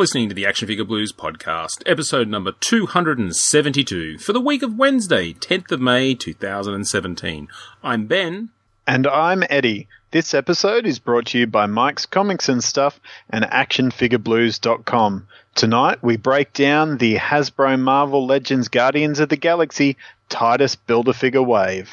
[0.00, 5.34] listening to the Action Figure Blues podcast, episode number 272, for the week of Wednesday,
[5.34, 7.48] 10th of May 2017.
[7.84, 8.48] I'm Ben.
[8.86, 9.88] And I'm Eddie.
[10.10, 15.28] This episode is brought to you by Mike's Comics and Stuff and ActionFigureBlues.com.
[15.54, 19.98] Tonight we break down the Hasbro Marvel Legends Guardians of the Galaxy
[20.30, 21.92] Titus Build-A-Figure Wave.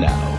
[0.00, 0.31] Now,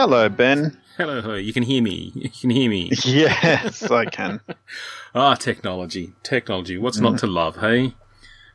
[0.00, 0.30] Hello.
[0.30, 0.78] Ben.
[0.96, 1.34] Hello.
[1.34, 2.10] You can hear me.
[2.14, 2.90] You can hear me.
[3.04, 4.40] Yes, I can.
[5.14, 6.14] Ah, technology.
[6.22, 6.78] Technology.
[6.78, 7.92] What's not to love, hey?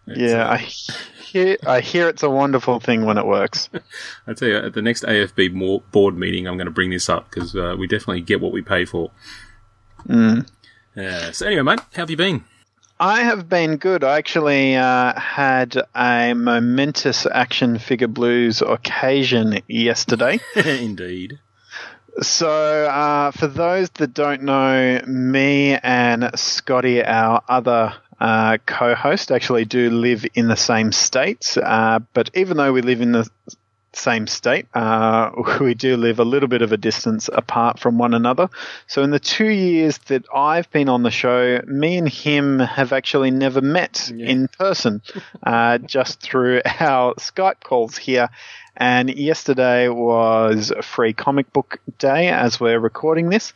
[0.08, 3.70] yeah, I hear, I hear it's a wonderful thing when it works.
[4.28, 7.30] I tell you, at the next AFB board meeting, I'm going to bring this up
[7.30, 9.12] because uh, we definitely get what we pay for.
[10.08, 10.50] Mm.
[10.96, 11.30] Yeah.
[11.30, 12.44] So anyway, mate, how have you been?
[13.00, 14.04] I have been good.
[14.04, 20.40] I actually uh, had a momentous action figure blues occasion yesterday.
[20.56, 21.40] Indeed.
[22.22, 29.66] So, uh, for those that don't know, me and Scotty, our other uh, co-host, actually
[29.66, 31.58] do live in the same states.
[31.58, 33.30] Uh, but even though we live in the
[33.98, 38.14] same state, uh, we do live a little bit of a distance apart from one
[38.14, 38.50] another.
[38.88, 42.94] So, in the two years that I've been on the show, me and him have
[42.94, 44.28] actually never met Yeah.
[44.28, 45.02] in person,
[45.44, 48.30] uh, just through our Skype calls here.
[48.78, 53.54] And yesterday was free comic book day as we're recording this.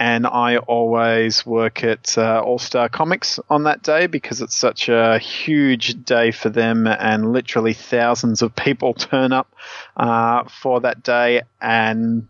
[0.00, 4.88] And I always work at uh, All Star Comics on that day because it's such
[4.88, 9.52] a huge day for them, and literally thousands of people turn up
[9.96, 11.42] uh, for that day.
[11.60, 12.28] And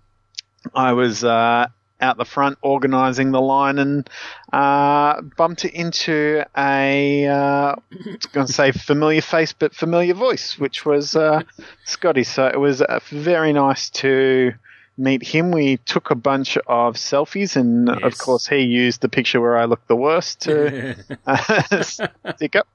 [0.74, 1.68] I was uh,
[2.00, 4.08] out the front organising the line and
[4.52, 7.74] uh, bumped it into a, uh,
[8.32, 11.42] going to say familiar face, but familiar voice, which was uh,
[11.84, 12.24] Scotty.
[12.24, 14.52] So it was uh, very nice to
[14.96, 15.50] meet him.
[15.50, 17.98] We took a bunch of selfies, and Yes.
[18.02, 22.68] of course, he used the picture where I look the worst to uh, stick up.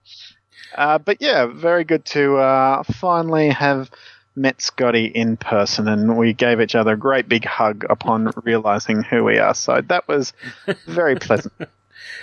[0.75, 3.91] Uh, but yeah, very good to uh, finally have
[4.35, 9.03] met Scotty in person, and we gave each other a great big hug upon realizing
[9.03, 9.53] who we are.
[9.53, 10.33] So that was
[10.87, 11.53] very pleasant.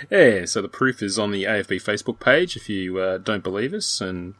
[0.09, 3.73] Yeah, so the proof is on the AFB Facebook page if you uh, don't believe
[3.73, 4.01] us.
[4.01, 4.35] And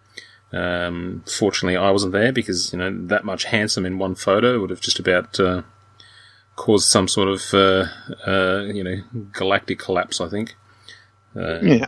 [0.52, 4.70] um, fortunately, I wasn't there because you know that much handsome in one photo would
[4.70, 5.62] have just about uh,
[6.56, 7.86] caused some sort of uh,
[8.30, 8.98] uh, you know
[9.32, 10.20] galactic collapse.
[10.20, 10.56] I think.
[11.36, 11.86] Uh, Yeah.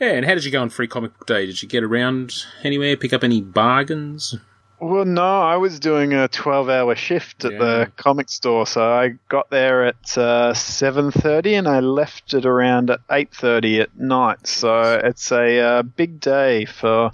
[0.00, 1.44] yeah, and how did you go on Free Comic Book Day?
[1.44, 2.96] Did you get around anywhere?
[2.96, 4.34] Pick up any bargains?
[4.80, 7.58] Well, no, I was doing a 12-hour shift at Yeah.
[7.58, 12.90] the comic store, so I got there at uh, 7:30 and I left it around
[12.90, 14.46] at 8:30 at night.
[14.46, 17.10] So it's a uh, big day for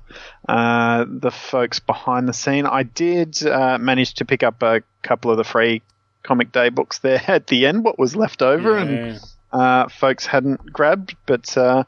[0.47, 2.67] uh, the folks behind the scene.
[2.67, 5.81] I did uh, manage to pick up a couple of the free
[6.23, 9.19] comic day books there at the end, what was left over, and Yeah.
[9.59, 11.85] uh, folks hadn't grabbed, but uh,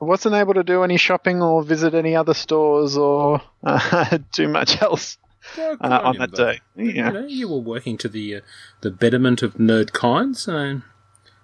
[0.00, 4.80] wasn't able to do any shopping or visit any other stores or uh, do much
[4.82, 5.18] else
[5.56, 6.52] Well, uh, on you, that though.
[6.52, 6.60] day.
[6.76, 8.40] You, Yeah, know, you were working to the uh,
[8.82, 10.82] the betterment of nerd kind, so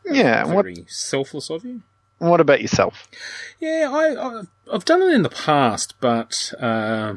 [0.04, 0.44] yeah.
[0.44, 1.82] What very selfless of you.
[2.18, 3.08] What about yourself?
[3.60, 7.14] Yeah, I, I've, I've done it in the past, but uh,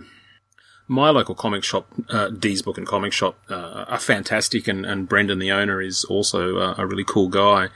[0.87, 5.09] my local comic shop, uh, D's Book and Comic Shop, uh, are fantastic, and, and
[5.09, 7.67] Brendan, the owner, is also uh, a really cool guy.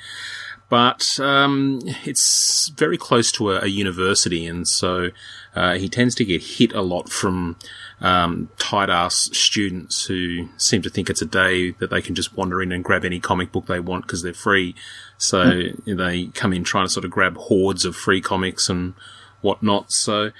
[0.69, 5.11] But um, it's very close to a, a university, and so
[5.55, 7.57] uh, he tends to get hit a lot from
[8.01, 12.35] um, tight ass students who seem to think it's a day that they can just
[12.35, 14.75] wander in and grab any comic book they want because they're free.
[15.17, 18.93] So they come in trying to sort of grab hordes of free comics and
[19.41, 19.93] whatnot.
[19.93, 20.31] So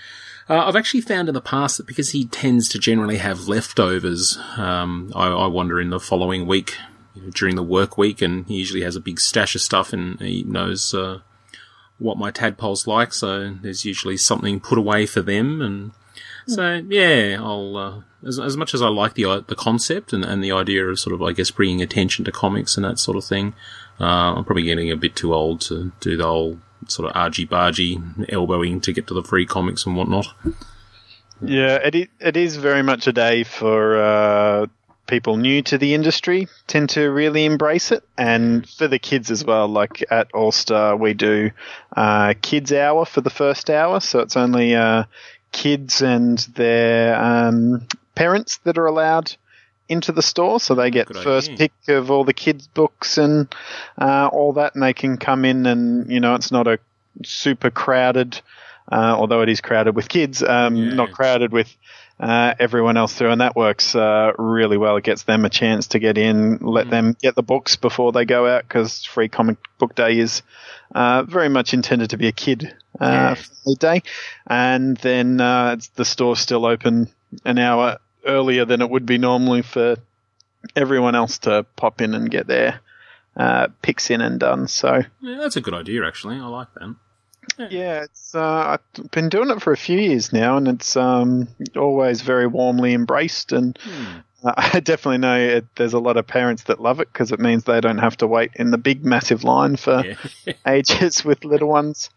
[0.50, 4.38] uh, I've actually found in the past that because he tends to generally have leftovers,
[4.58, 6.76] um, I, I wonder in the following week
[7.18, 9.94] you know, during the work week, and he usually has a big stash of stuff,
[9.94, 11.20] and he knows uh,
[12.00, 13.14] what my tadpoles like.
[13.14, 15.92] So there's usually something put away for them, and
[16.48, 20.44] so yeah, I'll uh, as, as much as I like the the concept and, and
[20.44, 23.26] the idea of sort of I guess bringing attention to comics and that sort of
[23.26, 23.54] thing.
[24.00, 27.48] Uh, I'm probably getting a bit too old to do the whole sort of argy
[27.48, 30.28] bargy elbowing to get to the free comics and whatnot.
[31.42, 34.68] Yeah, it it is very much a day for uh,
[35.08, 39.44] people new to the industry tend to really embrace it, and for the kids as
[39.46, 39.68] well.
[39.68, 41.52] Like at All Star, we do
[41.96, 45.04] uh, kids hour for the first hour, so it's only uh,
[45.52, 49.36] kids and their um, parents that are allowed
[49.90, 51.70] into the store, so they get Good first idea.
[51.88, 53.48] pick of all the kids' books and
[53.98, 56.78] uh, all that, and they can come in and you know it's not a
[57.24, 58.40] super crowded,
[58.92, 60.94] uh, although it is crowded with kids, um, Yeah.
[60.94, 61.74] not crowded with
[62.20, 64.98] uh, everyone else through, and that works uh, really well.
[64.98, 66.90] It gets them a chance to get in, let Mm.
[66.90, 70.42] them get the books before they go out, because Free Comic Book Day is
[70.96, 73.76] uh, very much intended to be a kid uh, Yes.
[73.80, 74.02] day,
[74.48, 77.10] and then uh, the store's still open
[77.46, 79.98] an hour earlier than it would be normally for
[80.76, 82.80] everyone else to pop in and get their
[83.36, 84.68] uh, picks in and done.
[84.68, 86.38] So Yeah, that's a good idea, actually.
[86.38, 86.96] I like that.
[87.58, 91.48] Yeah, it's uh, I've been doing it for a few years now, and it's um,
[91.76, 93.52] always very warmly embraced.
[93.52, 94.18] And Hmm.
[94.44, 97.40] uh, I definitely know it, there's a lot of parents that love it because it
[97.40, 100.54] means they don't have to wait in the big, massive line for Yeah.
[100.68, 102.10] ages with little ones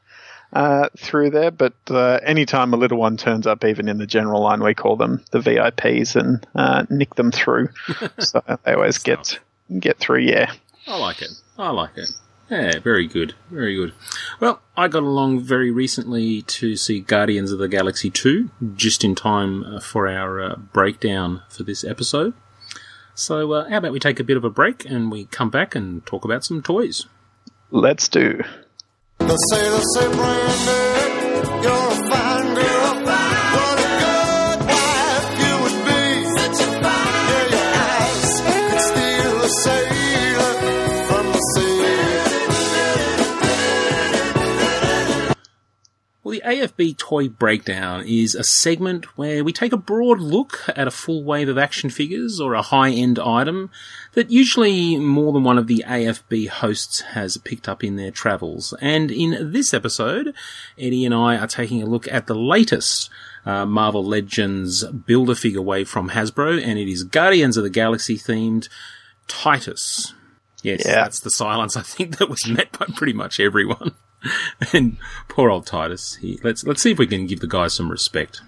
[0.52, 1.50] uh, through there.
[1.50, 4.96] But uh, anytime a little one turns up, even in the general line, we call
[4.96, 7.68] them the VIPs and uh, nick them through.
[8.18, 9.38] so they always get
[9.78, 10.20] get through.
[10.20, 10.52] Yeah.
[10.86, 11.30] I like it.
[11.56, 12.10] I like it.
[12.50, 13.34] Yeah, very good.
[13.50, 13.92] Very good.
[14.40, 19.14] Well, I got along very recently to see Guardians of the Galaxy 2, just in
[19.14, 22.34] time uh, for our uh, breakdown for this episode.
[23.14, 25.76] So, uh, how about we take a bit of a break and we come back
[25.76, 27.06] and talk about some toys?
[27.70, 28.42] Let's do.
[29.18, 31.60] They say, they say, Brandy,
[46.30, 50.86] Well, the AFB Toy Breakdown is a segment where we take a broad look at
[50.86, 53.68] a full wave of action figures or a high end item
[54.12, 58.72] that usually more than one of the AFB hosts has picked up in their travels.
[58.80, 60.32] And in this episode,
[60.78, 63.10] Eddie and I are taking a look at the latest
[63.44, 67.70] uh, Marvel Legends Build a Figure wave from Hasbro, and it is Guardians of the
[67.70, 68.68] Galaxy themed
[69.26, 70.14] Titus.
[70.62, 70.94] Yes, Yeah.
[70.94, 73.96] that's the silence I think that was met by pretty much everyone.
[74.72, 74.96] and
[75.28, 76.16] poor old Titus.
[76.16, 78.42] He, let's let's see if we can give the guy some respect.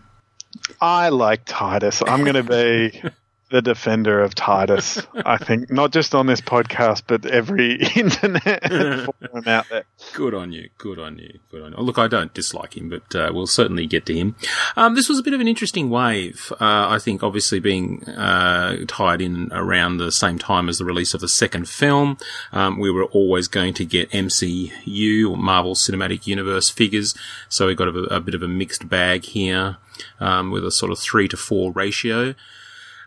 [0.81, 2.03] I like Titus.
[2.07, 3.03] I'm going to be
[3.53, 5.01] the defender of Titus.
[5.27, 9.85] I think not just on this podcast, but every internet forum out there.
[10.15, 10.71] Good on you.
[10.79, 11.39] Good on you.
[11.51, 11.79] Good on you.
[11.79, 14.35] Oh, look, I don't dislike him, but uh, we'll certainly get to him.
[14.75, 16.51] Um, this was a bit of an interesting wave.
[16.53, 21.13] Uh, I think, obviously, being uh, tied in around the same time as the release
[21.13, 22.17] of the second film,
[22.53, 27.15] um, we were always going to get MCU or Marvel Cinematic Universe figures.
[27.51, 29.77] So we got a, a bit of a mixed bag here
[30.21, 32.35] um, with a sort of three to four ratio.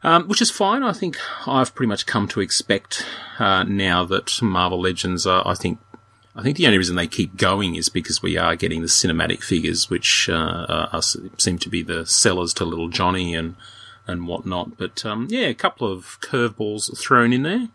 [0.06, 0.84] Um, which is fine.
[0.84, 1.18] I think
[1.48, 3.04] I've pretty much come to expect
[3.40, 5.80] uh, now that Marvel Legends are, I think,
[6.36, 9.42] I think the only reason they keep going is because we are getting the cinematic
[9.42, 13.56] figures, which uh, are, seem to be the sellers to Little Johnny and
[14.06, 14.78] and whatnot.
[14.78, 17.70] But um, yeah, a couple of curveballs thrown in there.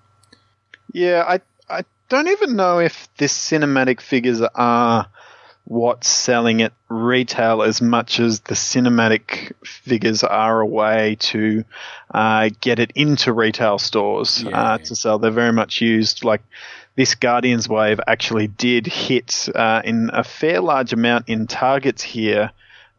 [0.92, 5.08] Yeah, I I don't even know if this cinematic figures are
[5.70, 11.64] what's selling at retail as much as the cinematic figures are a way to
[12.12, 14.60] uh, get it into retail stores Yeah.
[14.60, 15.20] uh, to sell.
[15.20, 16.24] They're very much used.
[16.24, 16.42] Like
[16.96, 22.50] this Guardians wave actually did hit uh, in a fair large amount in targets here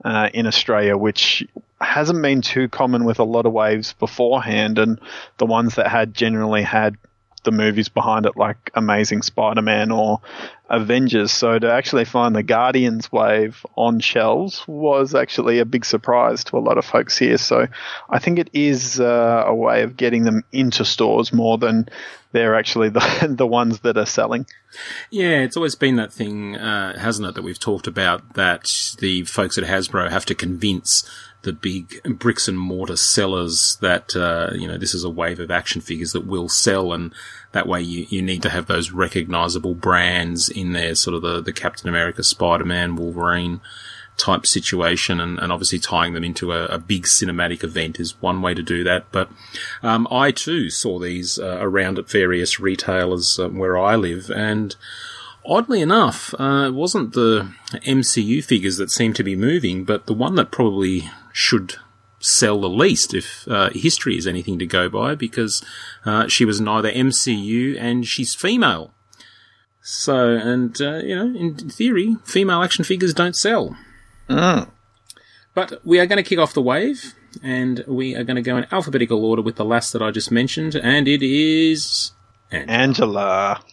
[0.06, 1.46] uh, in Australia, which
[1.82, 4.98] hasn't been too common with a lot of waves beforehand, and
[5.40, 6.96] the ones that had generally had
[7.44, 10.22] the movies behind it, like Amazing Spider-Man or
[10.72, 11.34] Avengers.
[11.34, 16.58] So to actually find the Guardians wave on shelves was actually a big surprise to
[16.58, 17.38] a lot of folks here.
[17.38, 17.68] So
[18.10, 21.90] I think it is uh, a way of getting them into stores more than
[22.32, 24.46] they're actually the the ones that are selling.
[25.10, 28.66] Yeah, it's always been that thing, uh, hasn't it, that we've talked about that
[29.00, 31.04] the folks at Hasbro have to convince
[31.42, 35.52] the big bricks and mortar sellers that, uh, you know, this is a wave of
[35.52, 37.14] action figures that will sell and
[37.52, 41.42] that way you, you need to have those recognizable brands in there, sort of the,
[41.42, 43.62] the Captain America, Spider-Man, Wolverine
[44.18, 48.42] type situation and, and obviously tying them into a, a big cinematic event is one
[48.42, 49.06] way to do that.
[49.12, 49.30] But
[49.82, 54.76] um, I too saw these uh, around at various retailers uh, where I live and
[55.46, 57.52] oddly enough, uh, it wasn't the
[57.86, 61.76] MCU figures that seemed to be moving, but the one that probably should
[62.22, 65.64] sell the least if uh, history is anything to go by because
[66.06, 68.94] uh, she was neither MCU and she's female.
[69.82, 73.76] So, and, uh, you know, in theory, female action figures don't sell.
[75.54, 77.14] But we are going to kick off the wave
[77.44, 80.32] and we are going to go in alphabetical order with the last that I just
[80.32, 82.12] mentioned, and it is
[82.52, 83.64] An- Angela.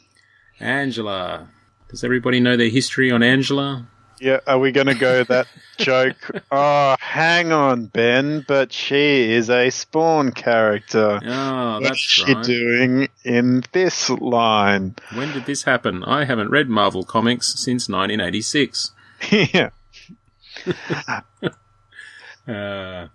[0.61, 1.49] Angela.
[1.89, 3.89] Does everybody know their history on Angela?
[4.21, 5.47] Yeah, are we going to go that
[5.79, 6.17] joke?
[6.51, 11.21] Oh, hang on, Ben, but she is a Spawn character.
[11.25, 12.45] Oh, What's that's she right.
[12.45, 14.97] doing in this line?
[15.15, 16.03] When did this happen?
[16.05, 18.93] I haven't read Marvel comics since 1986.
[19.31, 19.71] yeah.
[22.49, 23.09] Uh,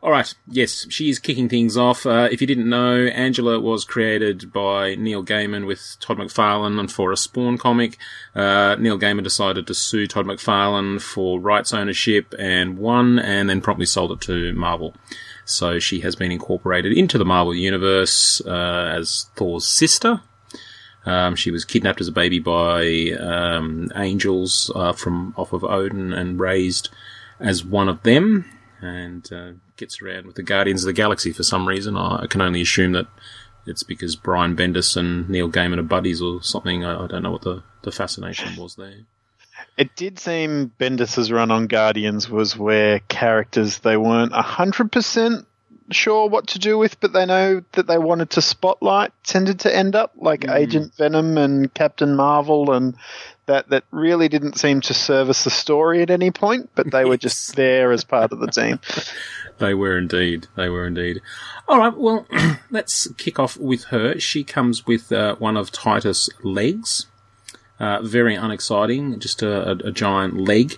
[0.00, 0.32] all right.
[0.46, 2.06] Yes, she is kicking things off.
[2.06, 6.90] Uh, if you didn't know, Angela was created by Neil Gaiman with Todd McFarlane and
[6.90, 7.98] for a Spawn comic.
[8.34, 13.60] Uh, Neil Gaiman decided to sue Todd McFarlane for rights ownership and won, and then
[13.60, 14.94] promptly sold it to Marvel.
[15.44, 20.20] So she has been incorporated into the Marvel universe uh, as Thor's sister.
[21.06, 26.12] Um, she was kidnapped as a baby by um, angels uh, from off of Odin
[26.12, 26.90] and raised
[27.40, 28.44] as one of them,
[28.80, 31.96] and uh, gets around with the Guardians of the Galaxy for some reason.
[31.96, 33.06] I, can only assume that
[33.66, 36.84] it's because Brian Bendis and Neil Gaiman are buddies or something.
[36.84, 39.00] I, I don't know what the, the fascination was there.
[39.76, 45.46] It did seem Bendis's run on Guardians was where characters they weren't 100%
[45.90, 49.74] sure what to do with, but they know that they wanted to spotlight tended to
[49.74, 52.94] end up, like Agent Venom and Captain Marvel, and
[53.48, 57.16] that, that really didn't seem to service the story at any point, but they were
[57.16, 58.78] just there as part of the team.
[59.58, 60.46] They were indeed.
[60.56, 61.20] They were indeed.
[61.66, 61.92] All right.
[61.92, 62.26] Well,
[62.70, 64.18] let's kick off with her.
[64.20, 67.06] She comes with uh, one of Titus' legs.
[67.80, 69.18] Uh, very unexciting.
[69.20, 70.76] Just a, a, a giant leg.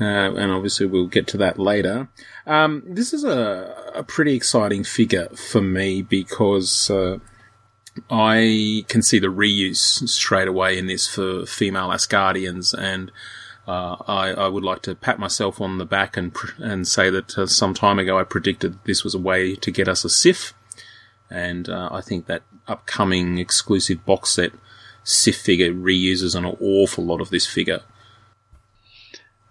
[0.00, 2.08] Uh, and obviously we'll get to that later.
[2.46, 7.18] Um, this is a, a pretty exciting figure for me because, uh,
[8.10, 13.10] I can see the reuse straight away in this for female Asgardians, and
[13.66, 17.36] uh, I, I would like to pat myself on the back and and say that
[17.36, 20.54] uh, some time ago I predicted this was a way to get us a Sif,
[21.30, 24.52] and uh, I think that upcoming exclusive box set
[25.04, 27.80] Sif figure reuses an awful lot of this figure.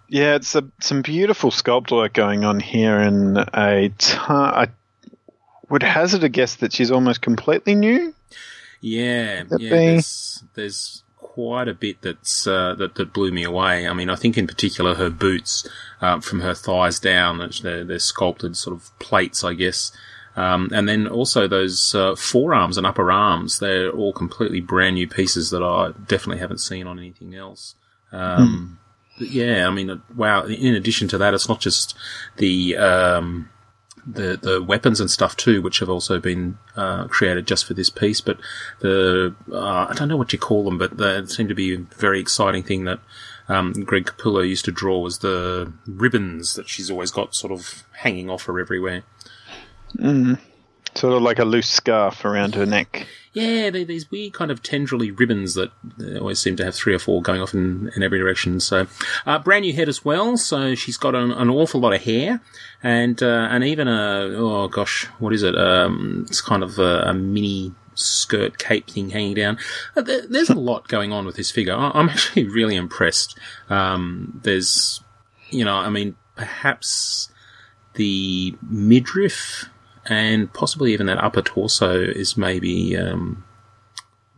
[0.08, 3.92] Yeah, it's a, some beautiful sculpt work going on here, and a
[4.28, 4.68] I
[5.68, 8.14] would hazard a guess that she's almost completely new.
[8.86, 9.70] Yeah, yeah.
[9.70, 13.88] There's, there's quite a bit that's uh, that that blew me away.
[13.88, 15.68] I mean, I think in particular her boots
[16.00, 19.90] uh, from her thighs down, they're, they're sculpted sort of plates, I guess.
[20.36, 25.08] Um, and then also those uh, forearms and upper arms, they're all completely brand new
[25.08, 27.74] pieces that I definitely haven't seen on anything else.
[28.12, 28.78] Um,
[29.18, 30.44] but yeah, I mean, wow.
[30.44, 31.96] In addition to that, it's not just
[32.36, 33.48] the um,
[34.06, 37.90] the the weapons and stuff too, which have also been uh, created just for this
[37.90, 38.20] piece.
[38.20, 38.38] But
[38.80, 41.78] the uh, I don't know what you call them, but they seem to be a
[41.78, 43.00] very exciting thing that
[43.48, 47.84] um, Greg Capullo used to draw was the ribbons that she's always got sort of
[47.92, 49.02] hanging off her everywhere.
[50.96, 53.06] Sort of like a loose scarf around her neck.
[53.34, 55.70] Yeah, they're these weird kind of tendrily ribbons that
[56.18, 58.60] always seem to have three or four going off in, in every direction.
[58.60, 58.86] So,
[59.26, 60.38] uh, brand new head as well.
[60.38, 62.40] So she's got an, an awful lot of hair
[62.82, 65.54] and, uh, and even a, oh gosh, what is it?
[65.54, 69.58] Um, it's kind of a, a mini skirt cape thing hanging down.
[69.94, 71.74] Uh, there, there's a lot going on with this figure.
[71.74, 73.38] I'm actually really impressed.
[73.68, 75.02] Um, there's,
[75.50, 77.28] you know, I mean, perhaps
[77.94, 79.68] the midriff
[80.08, 82.96] and possibly even that upper torso is maybe.
[82.96, 83.44] Um,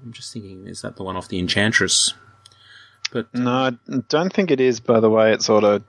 [0.04, 2.14] I'm just thinking, is that the one off the Enchantress?
[3.12, 3.72] But No, I
[4.08, 4.80] don't think it is.
[4.80, 5.82] By the way, it sort of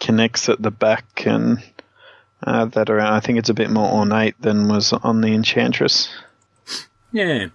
[0.00, 1.62] connects at the back and
[2.46, 3.12] uh, that around.
[3.12, 6.08] I think it's a bit more ornate than was on the Enchantress.
[7.12, 7.46] yeah.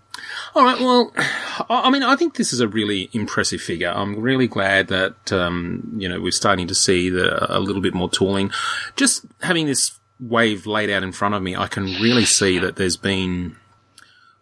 [0.55, 0.79] All right.
[0.79, 3.89] Well, I I mean, I think this is a really impressive figure.
[3.89, 7.93] I'm really glad that um, you know we're starting to see the, a little bit
[7.93, 8.51] more tooling.
[8.95, 12.75] Just having this wave laid out in front of me, I can really see that
[12.75, 13.57] there's been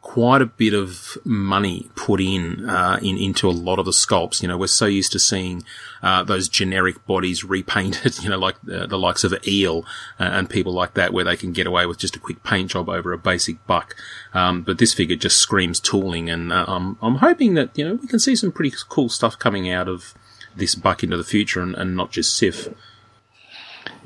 [0.01, 4.41] quite a bit of money put in, uh, in into a lot of the sculpts.
[4.41, 5.63] You know, we're so used to seeing
[6.01, 8.17] uh, those generic bodies repainted.
[8.29, 9.85] You know, like the, the likes of Eel
[10.19, 12.71] uh, and people like that, where they can get away with just a quick paint
[12.71, 13.95] job over a basic buck.
[14.33, 17.95] Um, but this figure just screams tooling, and uh, I'm I'm hoping that you know
[17.95, 20.13] we can see some pretty cool stuff coming out of
[20.55, 22.69] this buck into the future, and, and not just Sif.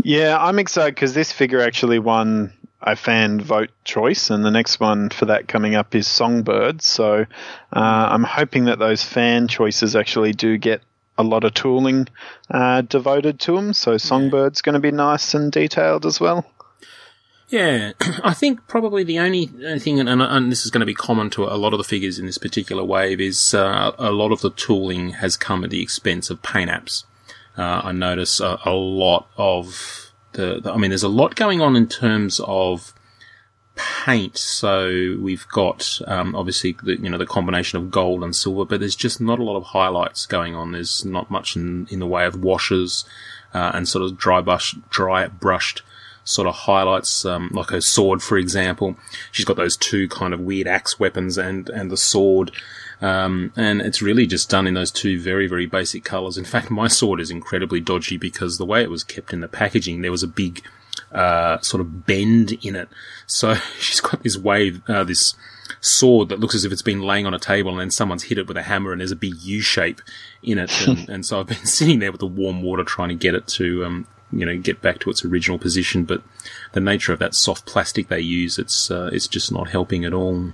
[0.01, 4.79] Yeah, I'm excited because this figure actually won a fan vote choice, and the next
[4.79, 6.81] one for that coming up is Songbird.
[6.81, 7.25] So
[7.73, 7.79] uh,
[8.11, 10.81] I'm hoping that those fan choices actually do get
[11.17, 12.07] a lot of tooling
[12.49, 13.73] uh, devoted to them.
[13.73, 16.45] So Songbird's going to be nice and detailed as well.
[17.49, 17.91] Yeah,
[18.23, 19.45] I think probably the only
[19.79, 22.17] thing, and, and this is going to be common to a lot of the figures
[22.17, 25.81] in this particular wave, is uh, a lot of the tooling has come at the
[25.81, 27.03] expense of paint apps.
[27.57, 31.61] Uh, I notice a, a lot of the, the I mean, there's a lot going
[31.61, 32.93] on in terms of
[33.75, 34.37] paint.
[34.37, 38.79] So we've got um, obviously the, you know the combination of gold and silver, but
[38.79, 40.71] there's just not a lot of highlights going on.
[40.71, 43.05] There's not much in in the way of washes
[43.53, 45.83] uh, and sort of dry brush, dry brushed
[46.25, 48.95] sort of highlights, um, like her sword, for example.
[49.31, 52.51] She's got those two kind of weird axe weapons and and the sword.
[53.03, 56.37] Um, and it's really just done in those two very, very basic colours.
[56.37, 59.49] In fact, my sword is incredibly dodgy because the way it was kept in the
[59.49, 60.63] packaging, there was a big
[61.11, 62.87] uh, sort of bend in it.
[63.27, 65.35] So she's got this wave, uh, this
[65.81, 68.37] sword that looks as if it's been laying on a table and then someone's hit
[68.37, 70.01] it with a hammer and there's a big U shape
[70.41, 70.71] in it.
[70.87, 73.47] And, and so I've been sitting there with the warm water trying to get it
[73.47, 76.05] to, um, you know, get back to its original position.
[76.05, 76.23] But
[76.71, 80.13] the nature of that soft plastic they use, it's, uh, it's just not helping at
[80.13, 80.53] all.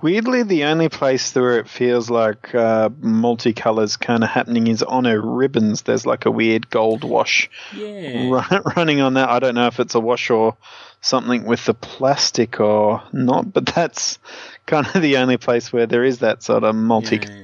[0.00, 5.04] Weirdly, the only place where it feels like uh, multicolors kind of happening is on
[5.04, 5.82] her ribbons.
[5.82, 8.28] There's like a weird gold wash Yeah.
[8.50, 9.28] run, running on that.
[9.28, 10.56] I don't know if it's a wash or
[11.02, 14.18] something with the plastic or not, but that's
[14.66, 17.16] kind of the only place where there is that sort of multi.
[17.16, 17.41] Yeah.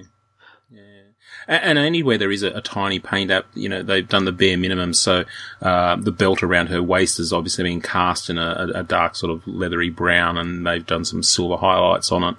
[1.48, 4.58] And anywhere there is a, a tiny paint app, you know, they've done the bare
[4.58, 4.92] minimum.
[4.92, 5.24] So
[5.62, 9.32] uh, the belt around her waist has obviously been cast in a, a dark sort
[9.32, 12.36] of leathery brown, and they've done some silver highlights on it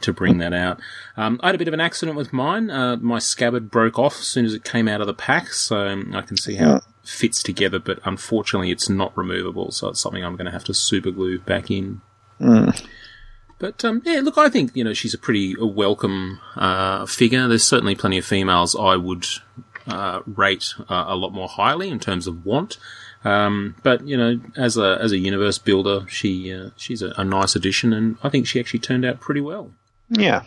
[0.00, 0.80] to bring that out.
[1.18, 2.70] Um, I had a bit of an accident with mine.
[2.70, 6.02] Uh, my scabbard broke off as soon as it came out of the pack, so
[6.14, 7.78] I can see how it fits together.
[7.78, 11.38] But unfortunately, it's not removable, so it's something I'm going to have to super glue
[11.38, 12.00] back in.
[13.58, 17.48] But um, yeah, look, I think you know she's a pretty welcome uh, figure.
[17.48, 19.26] There's certainly plenty of females I would
[19.86, 22.78] uh, rate uh, a lot more highly in terms of want.
[23.24, 27.24] Um, but you know, as a as a universe builder, she uh, she's a, a
[27.24, 29.72] nice addition, and I think she actually turned out pretty well.
[30.08, 30.42] Yeah.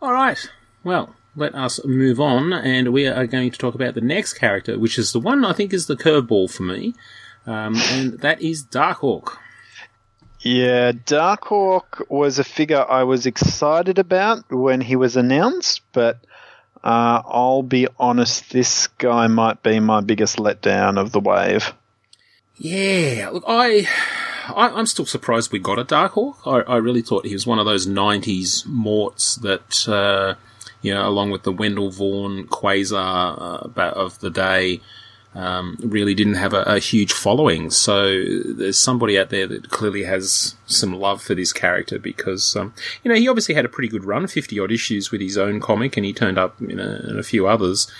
[0.00, 0.38] All right,
[0.84, 4.78] well, let us move on, and we are going to talk about the next character,
[4.78, 6.94] which is the one I think is the curveball for me,
[7.46, 9.38] um, and that is Darkhawk.
[10.42, 16.18] Yeah, Darkhawk was a figure I was excited about when he was announced, but
[16.82, 21.72] uh, I'll be honest, this guy might be my biggest letdown of the wave.
[22.56, 23.86] Yeah, look, I,
[24.48, 26.38] I I'm still surprised we got a Darkhawk.
[26.44, 30.34] I, I really thought he was one of those '90s morts that, uh,
[30.82, 34.80] you know, along with the Wendell Vaughn Quasar uh, of the day,
[35.34, 37.70] um, really didn't have a, a huge following.
[37.70, 42.74] So there's somebody out there that clearly has some love for this character because, um,
[43.02, 45.60] you know, he obviously had a pretty good run, 50 odd issues with his own
[45.60, 47.90] comic, and he turned up in a, in a few others.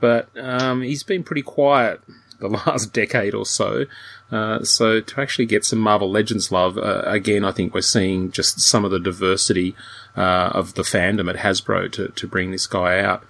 [0.00, 2.00] But um, he's been pretty quiet
[2.38, 3.86] the last decade or so.
[4.30, 8.30] Uh, so to actually get some Marvel Legends love, uh, again, I think we're seeing
[8.30, 9.74] just some of the diversity
[10.16, 13.24] uh, of the fandom at Hasbro to, to bring this guy out.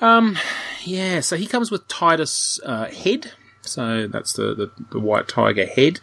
[0.00, 0.38] Um,
[0.84, 3.32] yeah, so he comes with Titus uh, head.
[3.62, 6.00] So that's the, the, the white tiger head.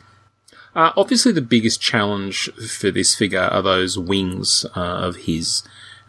[0.75, 5.63] Uh, obviously, the biggest challenge for this figure are those wings uh, of his.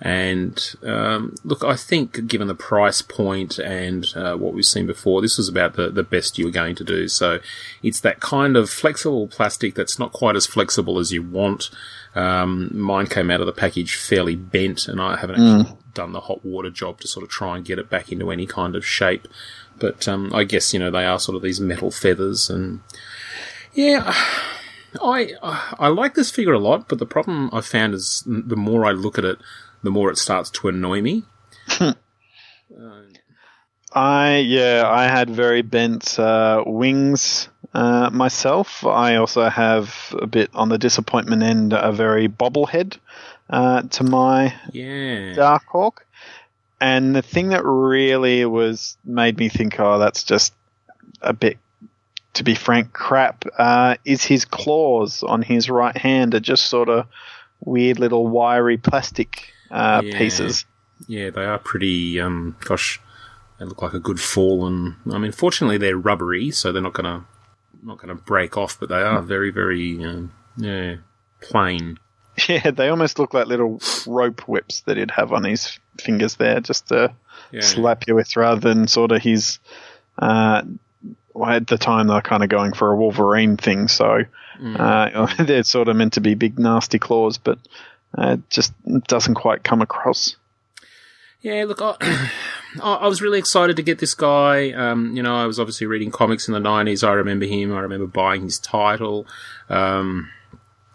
[0.04, 5.22] And um, look, I think given the price point and uh, what we've seen before,
[5.22, 7.08] this was about the, the best you were going to do.
[7.08, 7.38] So
[7.82, 11.70] it's that kind of flexible plastic that's not quite as flexible as you want.
[12.14, 16.20] Um, mine came out of the package fairly bent, and I haven't actually done the
[16.20, 18.84] hot water job to sort of try and get it back into any kind of
[18.84, 19.26] shape.
[19.78, 22.80] But um, I guess you know they are sort of these metal feathers, and
[23.72, 24.14] yeah,
[25.02, 26.88] I I like this figure a lot.
[26.88, 29.38] But the problem I found is the more I look at it,
[29.84, 31.22] the more it starts to annoy me.
[33.92, 38.84] I yeah, I had very bent uh, wings uh, myself.
[38.84, 42.98] I also have a bit on the disappointment end, a very bobblehead
[43.48, 45.98] uh, to my Yeah, Darkhawk.
[46.80, 50.54] And the thing that really was made me think, oh, that's just
[51.22, 51.58] a bit,
[52.34, 56.88] to be frank, crap, uh, is his claws on his right hand are just sort
[56.88, 57.06] of
[57.64, 60.18] weird little wiry plastic uh, Yeah.
[60.18, 60.64] pieces.
[61.06, 62.20] yeah, they are pretty.
[62.20, 63.00] Um, gosh,
[63.58, 64.96] they look like a good fallen.
[65.12, 67.24] I mean, fortunately they're rubbery, so they're not gonna
[67.82, 68.78] not gonna break off.
[68.80, 70.96] But they are very very um, yeah
[71.40, 71.98] plain.
[72.48, 76.58] Yeah, they almost look like little rope whips that he'd have on his fingers there,
[76.58, 77.14] just to
[77.52, 77.60] Yeah.
[77.60, 79.60] slap you with, rather than sort of his.
[80.18, 80.62] Uh,
[81.32, 84.24] well, at the time, they're kind of going for a Wolverine thing, so
[84.64, 87.58] uh, they're sort of meant to be big, nasty claws, but
[88.16, 88.72] uh, it just
[89.06, 90.36] doesn't quite come across.
[91.40, 91.96] Yeah, look, I,
[92.82, 94.72] I I was really excited to get this guy.
[94.72, 97.06] Um, you know, I was obviously reading comics in the '90s.
[97.06, 97.72] I remember him.
[97.74, 99.26] I remember buying his title.
[99.68, 100.30] Um,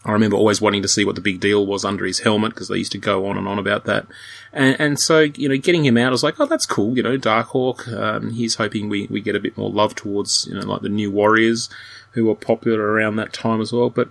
[0.05, 2.69] I remember always wanting to see what the big deal was under his helmet because
[2.69, 4.07] they used to go on and on about that.
[4.53, 6.95] And, and so, you know, getting him out, I was like, oh, that's cool.
[6.95, 10.55] You know, Darkhawk, um, he's hoping we, we get a bit more love towards, you
[10.55, 11.69] know, like the new Warriors
[12.11, 13.89] who were popular around that time as well.
[13.89, 14.09] But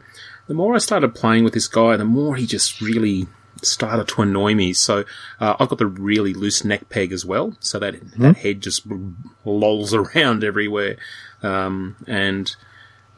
[0.48, 3.28] the more I started playing with this guy, the more he just really
[3.62, 4.72] started to annoy me.
[4.72, 5.04] So
[5.40, 8.86] uh, I've got the really loose neck peg as well, so that that head just
[9.44, 10.96] lolls around everywhere,
[11.42, 12.54] um, and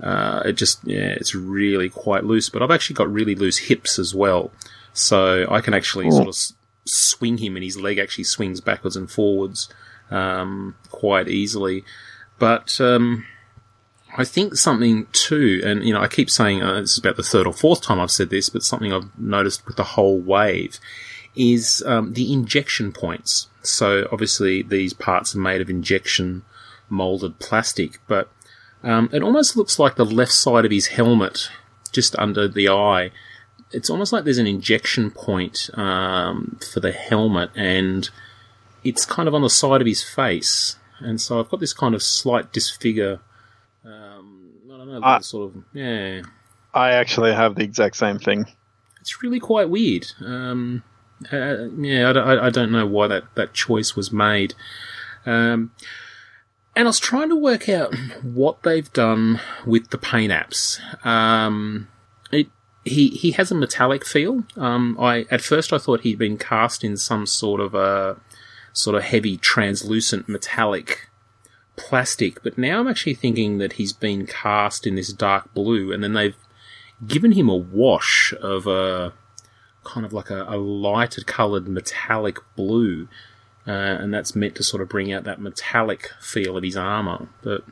[0.01, 2.49] uh, it just yeah, it's really quite loose.
[2.51, 4.51] But I've actually got really loose hips as well,
[4.93, 6.53] so I can actually sort of s-
[6.85, 9.69] swing him, and his leg actually swings backwards and forwards
[10.11, 11.85] um, quite easily.
[12.39, 13.27] But um,
[14.17, 17.23] I think something too, and you know, I keep saying uh, this is about the
[17.23, 20.79] third or fourth time I've said this, but something I've noticed with the whole wave
[21.37, 23.49] is um, the injection points.
[23.63, 26.43] So obviously these parts are made of injection
[26.89, 28.29] molded plastic, but
[28.83, 31.51] um, it almost looks like the left side of his helmet,
[31.93, 33.11] just under the eye.
[33.73, 38.09] It's almost like there's an injection point um, for the helmet, and
[38.83, 40.77] it's kind of on the side of his face.
[40.99, 43.21] And so I've got this kind of slight disfigure.
[44.91, 45.19] I know, Ah.
[45.21, 46.23] sort of yeah.
[46.75, 48.47] I actually have the exact same thing.
[49.01, 50.07] It's really quite weird.
[50.25, 50.83] Um,
[51.33, 54.55] uh, yeah, I, don't- I, I don't know why that, that choice was made.
[55.27, 55.73] Um,
[56.77, 60.79] and I was trying to work out what they've done with the paint apps.
[61.05, 61.89] Um,
[62.31, 62.47] it,
[62.85, 64.45] he, he has a metallic feel.
[64.57, 68.17] Um, I, at first I thought he'd been cast in some sort of a,
[68.73, 71.10] sort of heavy translucent metallic
[71.89, 76.03] plastic, but now I'm actually thinking that he's been cast in this dark blue and
[76.05, 76.37] then they've
[77.07, 79.13] given him a wash of a
[79.85, 83.09] kind of like a, a lighter coloured metallic blue,
[83.67, 87.29] uh, and that's meant to sort of bring out that metallic feel of his armour.
[87.43, 87.65] But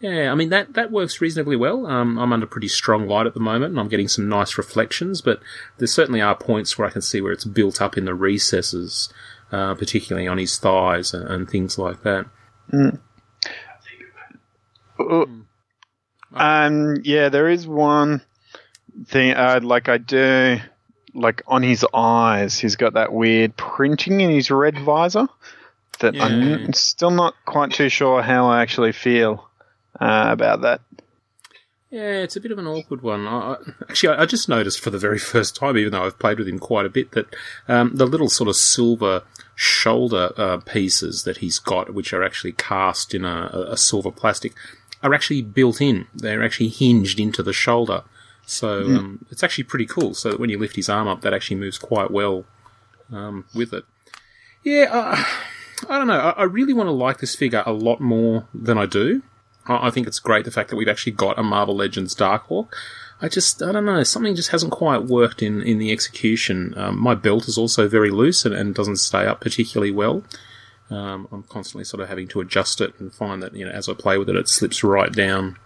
[0.00, 1.86] yeah, I mean that that works reasonably well.
[1.86, 5.20] Um, I'm under pretty strong light at the moment, and I'm getting some nice reflections.
[5.20, 5.40] But
[5.78, 9.12] there certainly are points where I can see where it's built up in the recesses,
[9.50, 12.26] uh, particularly on his thighs and, and things like that.
[16.34, 18.22] Um, yeah, there is one
[19.06, 19.34] thing.
[19.34, 20.58] Uh, like I do,
[21.14, 25.28] like on his eyes, he's got that weird printing in his red visor
[26.00, 26.24] that Yeah.
[26.24, 29.48] I'm still not quite too sure how I actually feel
[30.00, 30.80] uh, about that.
[31.94, 33.24] Yeah, it's a bit of an awkward one.
[33.28, 33.54] I,
[33.88, 36.48] actually, I, I just noticed for the very first time, even though I've played with
[36.48, 37.32] him quite a bit, that
[37.68, 39.22] um, the little sort of silver
[39.54, 44.54] shoulder uh, pieces that he's got, which are actually cast in a, a- silver plastic,
[45.04, 46.08] are actually built in.
[46.12, 48.02] They're actually hinged into the shoulder.
[48.44, 50.14] So um, it's actually pretty cool.
[50.14, 52.44] So that when you lift his arm up, that actually moves quite well
[53.12, 53.84] um, with it.
[54.64, 55.24] Yeah, uh,
[55.88, 56.18] I don't know.
[56.18, 59.22] I, I really want to like this figure a lot more than I do.
[59.66, 62.68] I think it's great the fact that we've actually got a Marvel Legends Darkhawk.
[63.20, 66.74] I just, I don't know, something just hasn't quite worked in, in the execution.
[66.76, 70.24] Um, my belt is also very loose and, and doesn't stay up particularly well.
[70.90, 73.88] Um, I'm constantly sort of having to adjust it and find that, you know, as
[73.88, 75.56] I play with it, it slips right down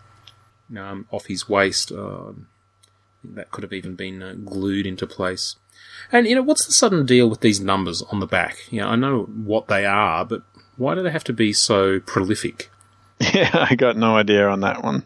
[0.77, 1.91] um, off his waist.
[1.91, 2.33] Uh,
[3.25, 5.57] that could have even been uh, glued into place.
[6.13, 8.59] And, you know, what's the sudden deal with these numbers on the back?
[8.71, 10.43] You know, I know what they are, but
[10.77, 12.71] why do they have to be so prolific?
[13.35, 15.05] Yeah, I got no idea on that one.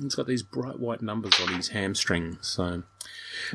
[0.00, 2.36] He's got these bright white numbers on his hamstring.
[2.42, 2.82] So,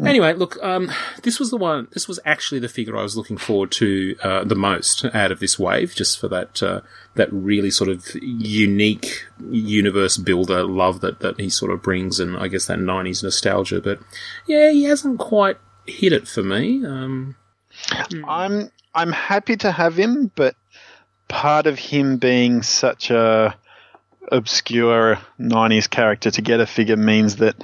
[0.04, 1.88] anyway, look, um, this was the one.
[1.92, 5.40] This was actually the figure I was looking forward to uh, the most out of
[5.40, 6.82] this wave, just for that uh,
[7.16, 12.36] that really sort of unique universe builder love that that he sort of brings, and
[12.38, 13.82] I guess that '90s nostalgia.
[13.82, 14.00] But
[14.48, 16.84] yeah, he hasn't quite hit it for me.
[16.86, 17.36] Um,
[18.28, 20.56] I'm I'm happy to have him, but
[21.28, 23.56] part of him being such a
[24.32, 27.56] obscure '90s character to get a figure means that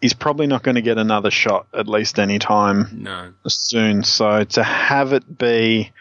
[0.00, 4.02] he's probably not going to get another shot at least anytime no, soon.
[4.02, 5.92] So to have it be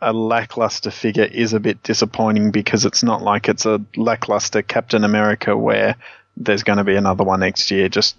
[0.00, 5.04] a lackluster figure is a bit disappointing because it's not like it's a lackluster Captain
[5.04, 5.96] America where
[6.36, 7.88] there's going to be another one next year.
[7.88, 8.16] Just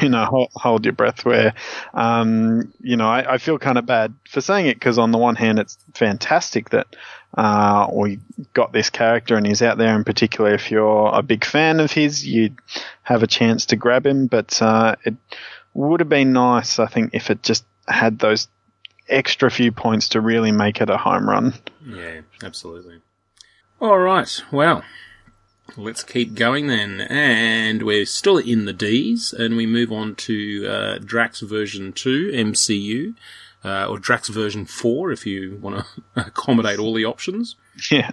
[0.00, 1.24] you know, hold, hold your breath.
[1.24, 1.54] Where,
[1.94, 5.18] um, you know, I, I feel kind of bad for saying it because on the
[5.18, 6.86] one hand, it's fantastic that
[7.34, 8.18] uh, we
[8.54, 9.94] got this character and he's out there.
[9.94, 12.58] In particular, if you're a big fan of his, you'd
[13.02, 14.26] have a chance to grab him.
[14.26, 15.14] But uh, it
[15.74, 18.48] would have been nice, I think, if it just had those
[19.08, 21.54] extra few points to really make it a home run.
[21.84, 23.00] Yeah, absolutely.
[23.80, 24.42] All right.
[24.50, 24.82] Well,
[25.76, 27.02] let's keep going then.
[27.02, 32.30] And we're still in the D's, and we move on to uh, Drax version 2
[32.32, 33.14] MCU,
[33.66, 35.86] uh, or Drax version 4 if you want to
[36.26, 37.56] accommodate all the options.
[37.90, 38.12] Yeah.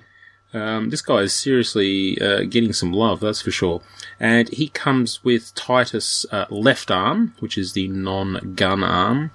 [0.54, 3.82] Um, this guy is seriously uh, getting some love, that's for sure.
[4.20, 9.32] And he comes with Titus uh, left arm, which is the non-gun arm.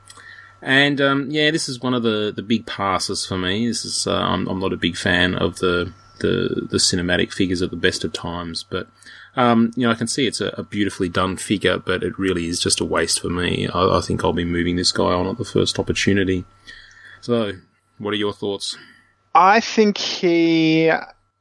[0.60, 3.66] And um, yeah, this is one of the, the big passes for me.
[3.66, 7.62] This is uh, I'm, I'm not a big fan of the, the the cinematic figures
[7.62, 8.88] at the best of times, but
[9.38, 12.48] um, you know I can see it's a, a beautifully done figure, but it really
[12.48, 13.68] is just a waste for me.
[13.68, 16.44] I, I think I'll be moving this guy on at the first opportunity.
[17.20, 17.52] So,
[17.98, 18.76] what are your thoughts?
[19.36, 20.90] I think he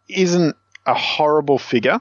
[0.07, 0.55] isn't
[0.86, 1.99] a horrible figure,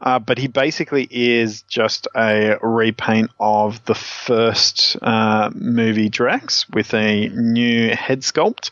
[0.00, 6.94] uh, but he basically is just a repaint of the first uh, movie Drax with
[6.94, 8.70] a new head sculpt.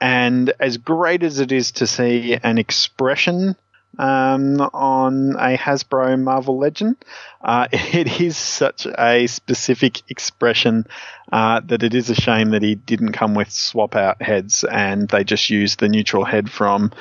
[0.00, 3.56] And as great as it is to see an expression
[3.98, 6.96] um, on a Hasbro Marvel Legend,
[7.42, 10.86] uh, it is such a specific expression
[11.32, 15.08] uh, that it is a shame that he didn't come with swap out heads and
[15.08, 16.92] they just used the neutral head from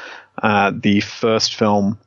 [0.41, 1.97] uh, the first film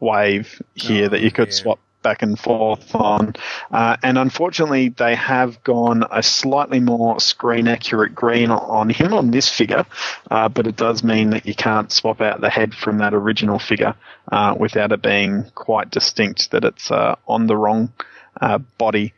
[0.00, 1.54] wave here Oh, that you could yeah.
[1.54, 3.34] swap back and forth on.
[3.72, 9.32] Uh, and unfortunately, they have gone a slightly more screen accurate green on him on
[9.32, 9.84] this figure,
[10.30, 13.58] uh, but it does mean that you can't swap out the head from that original
[13.58, 13.96] figure
[14.30, 17.92] uh, without it being quite distinct that it's uh, on the wrong
[18.40, 19.12] uh, body.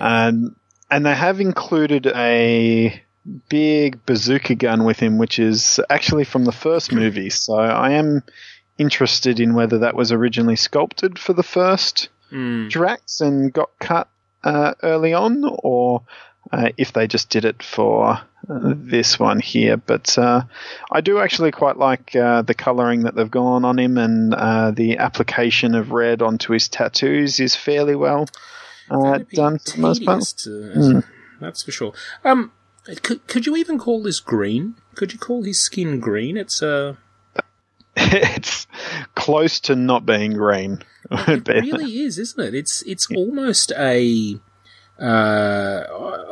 [0.00, 0.56] Um,
[0.90, 3.02] and they have included a
[3.48, 7.30] big bazooka gun with him, which is actually from the first movie.
[7.30, 8.22] So I am
[8.78, 12.68] interested in whether that was originally sculpted for the first Hmm.
[12.68, 14.08] Drax and got cut
[14.44, 16.02] uh, early on, or
[16.52, 19.76] uh, if they just did it for uh, this one here.
[19.76, 20.42] But uh,
[20.92, 24.70] I do actually quite like uh, the colouring that they've gone on him, and uh,
[24.72, 28.28] the application of red onto his tattoos is fairly well
[28.90, 30.22] uh, done for the most part.
[30.38, 31.04] to-
[31.40, 31.92] That's for sure.
[32.24, 32.52] Um,
[33.02, 34.76] could, could you even call this green?
[34.94, 36.36] Could you call his skin green?
[36.36, 36.94] It's uh,
[37.96, 38.66] it's
[39.14, 40.82] close to not being green.
[41.10, 42.54] it really is, isn't it?
[42.54, 44.38] It's it's almost a.
[44.98, 45.84] Uh,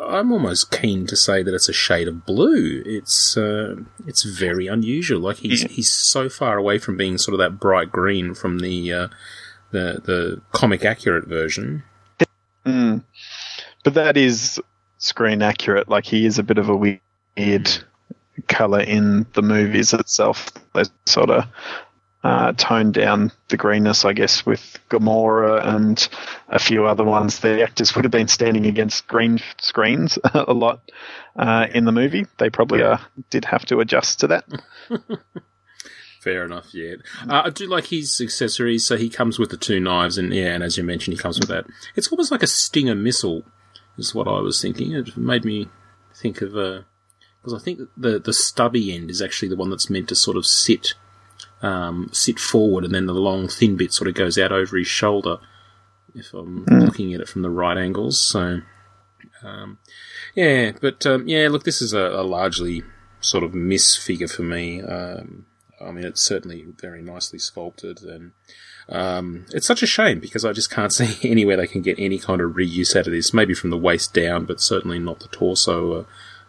[0.08, 2.82] I'm almost keen to say that it's a shade of blue.
[2.86, 5.20] It's uh, it's very unusual.
[5.20, 8.92] Like he's he's so far away from being sort of that bright green from the
[8.92, 9.08] uh,
[9.70, 11.82] the the comic accurate version.
[12.64, 13.04] Mm.
[13.82, 14.60] But that is
[14.98, 15.88] screen accurate.
[15.88, 17.84] Like he is a bit of a weird
[18.48, 20.50] color in the movies itself.
[20.74, 21.44] They sort of
[22.24, 26.08] uh, toned down the greenness, I guess, with Gamora and
[26.48, 27.40] a few other ones.
[27.40, 30.90] The actors would have been standing against green screens a lot
[31.36, 32.26] uh, in the movie.
[32.38, 32.96] They probably uh,
[33.28, 34.44] did have to adjust to that.
[36.22, 36.94] Fair enough, yeah.
[37.28, 38.86] Uh, I do like his accessories.
[38.86, 41.38] So he comes with the two knives, and yeah, and as you mentioned, he comes
[41.38, 41.66] with that.
[41.94, 43.42] It's almost like a Stinger missile,
[43.98, 44.92] is what I was thinking.
[44.92, 45.68] It made me
[46.14, 46.56] think of
[47.44, 50.38] because I think the the stubby end is actually the one that's meant to sort
[50.38, 50.94] of sit
[51.60, 54.86] um, sit forward, and then the long thin bit sort of goes out over his
[54.86, 55.36] shoulder.
[56.14, 58.60] If I'm looking at it from the right angles, so
[59.42, 59.78] um,
[60.34, 62.82] yeah, but um, yeah, look, this is a, a largely
[63.20, 64.80] sort of miss figure for me.
[64.80, 65.44] Um,
[65.80, 68.32] I mean, it's certainly very nicely sculpted, and
[68.88, 72.18] um, it's such a shame because I just can't see anywhere they can get any
[72.18, 73.34] kind of reuse out of this.
[73.34, 76.04] Maybe from the waist down, but certainly not the torso, uh,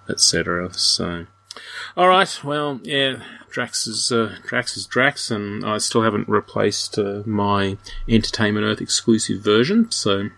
[0.09, 0.73] etc.
[0.73, 1.27] So,
[1.95, 6.97] all right, well, yeah, Drax is uh, Drax is Drax, and I still haven't replaced
[6.97, 10.29] uh, my Entertainment Earth exclusive version, so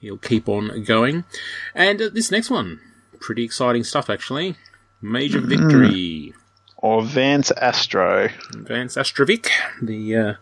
[0.00, 1.24] he'll keep on going.
[1.74, 2.80] And uh, this next one,
[3.20, 4.56] pretty exciting stuff actually.
[5.00, 6.34] Major Victory.
[6.76, 8.28] Or Vance Astro.
[8.54, 9.48] Vance Astrovic,
[9.80, 10.34] the uh,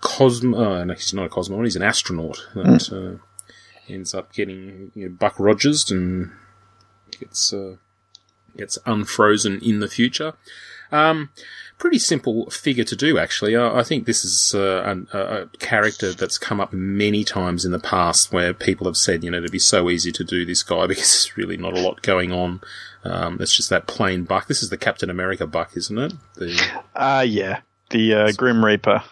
[0.00, 0.56] Cosmo.
[0.56, 1.64] Oh, no, he's not a cosmonaut.
[1.64, 3.52] He's an astronaut that uh,
[3.88, 6.32] ends up getting you know, Buck Rogers and
[7.20, 7.76] gets uh,
[8.56, 10.34] gets unfrozen in the future.
[10.92, 11.30] Um,
[11.78, 13.56] pretty simple figure to do, actually.
[13.56, 17.64] I, I think this is uh, an- a, a character that's come up many times
[17.64, 20.44] in the past where people have said, you know, it'd be so easy to do
[20.44, 22.60] this guy because there's really not a lot going on.
[23.02, 24.46] Um, it's just that plain buck.
[24.46, 26.12] This is the Captain America buck, isn't it?
[26.36, 27.60] The, Ah, yeah.
[27.90, 29.02] The uh, Grim Reaper.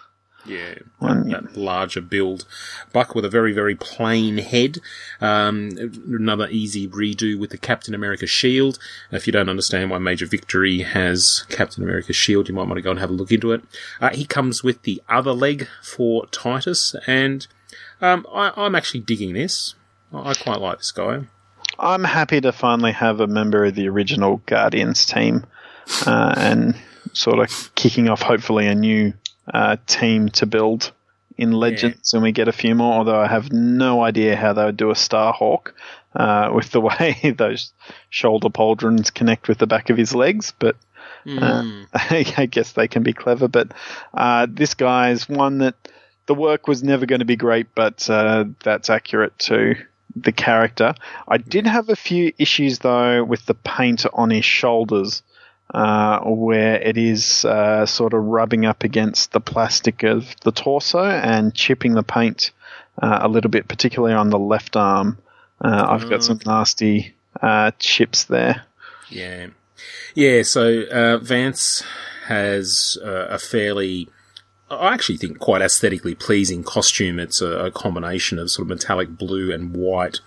[0.44, 2.46] Yeah, One, that, that larger build
[2.92, 4.78] buck with a very very plain head.
[5.20, 5.70] Um,
[6.08, 8.78] another easy redo with the Captain America shield.
[9.10, 12.82] If you don't understand why Major Victory has Captain America shield, you might want to
[12.82, 13.62] go and have a look into it.
[14.00, 17.46] Uh, he comes with the other leg for Titus, and
[18.00, 19.74] um, I, I'm actually digging this.
[20.12, 21.22] I I quite like this guy.
[21.78, 25.46] I'm happy to finally have a member of the original Guardians team
[26.06, 26.76] uh, and
[27.12, 29.14] sort of kicking off, hopefully, a new
[29.52, 30.92] uh, team to build
[31.36, 34.64] in Legends and we get a few more, although I have no idea how they
[34.64, 35.72] would do a Starhawk
[36.14, 37.72] uh, with the way those
[38.10, 40.52] shoulder pauldrons connect with the back of his legs.
[40.58, 40.76] But
[41.26, 41.86] Mm.
[42.38, 43.72] I guess they can be clever, but
[44.14, 45.76] uh, this guy is one that
[46.26, 49.74] the work was never going to be great, but uh, that's accurate to
[50.14, 50.94] the character.
[51.26, 55.22] I did have a few issues though with the paint on his shoulders,
[55.72, 61.04] uh, where it is uh, sort of rubbing up against the plastic of the torso
[61.04, 62.50] and chipping the paint
[63.00, 65.18] uh, a little bit, particularly on the left arm.
[65.60, 68.64] Uh, I've got some nasty uh, chips there.
[69.08, 69.48] Yeah.
[70.14, 71.82] Yeah, so uh, Vance
[72.26, 74.08] has uh, a fairly,
[74.72, 77.18] I actually think, quite aesthetically pleasing costume.
[77.18, 80.20] It's a, a combination of sort of metallic blue and white.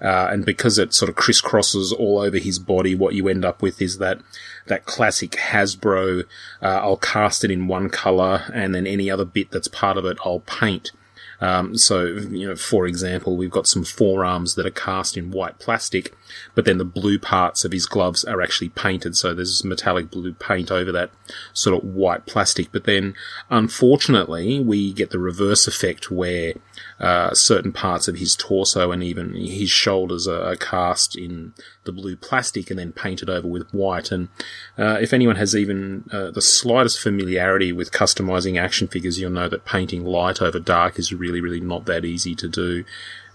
[0.00, 3.62] Uh, and because it sort of crisscrosses all over his body, what you end up
[3.62, 4.20] with is that
[4.66, 6.24] that classic Hasbro.
[6.62, 10.04] Uh, I'll cast it in one color, and then any other bit that's part of
[10.04, 10.92] it, I'll paint.
[11.40, 15.58] Um, so, you know, for example, we've got some forearms that are cast in white
[15.58, 16.14] plastic,
[16.54, 19.16] but then the blue parts of his gloves are actually painted.
[19.16, 21.10] So there's metallic blue paint over that
[21.52, 22.72] sort of white plastic.
[22.72, 23.14] But then,
[23.50, 26.54] unfortunately, we get the reverse effect where
[27.00, 31.92] uh, certain parts of his torso and even his shoulders are, are, cast in the
[31.92, 34.10] blue plastic and then painted over with white.
[34.10, 34.28] And
[34.76, 39.48] uh, if anyone has even uh, the slightest familiarity with customizing action figures, you'll know
[39.48, 42.84] that painting light over dark is really, really not that easy to do.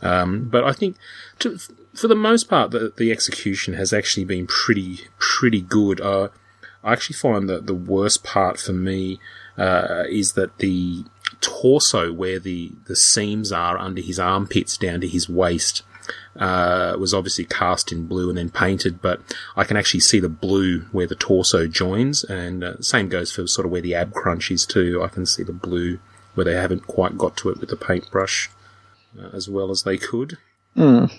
[0.02, 0.98] Um, but I think,
[1.40, 1.58] to,
[1.94, 6.02] for the most part, the, the execution has actually been pretty, pretty good.
[6.02, 6.28] Uh,
[6.84, 9.20] I actually find that the worst part for me
[9.58, 11.06] uh, is that the
[11.44, 15.84] torso where the, the seams are under his armpits down to his waist
[16.36, 19.22] uh, was obviously cast in blue and then painted, but
[19.56, 23.46] I can actually see the blue where the torso joins, and uh, same goes for
[23.48, 25.02] sort of where the ab crunch is too.
[25.04, 26.00] I can see the blue
[26.34, 28.50] where they haven't quite got to it with the paintbrush
[29.20, 30.38] uh, as well as they could.
[30.76, 31.12] Mm.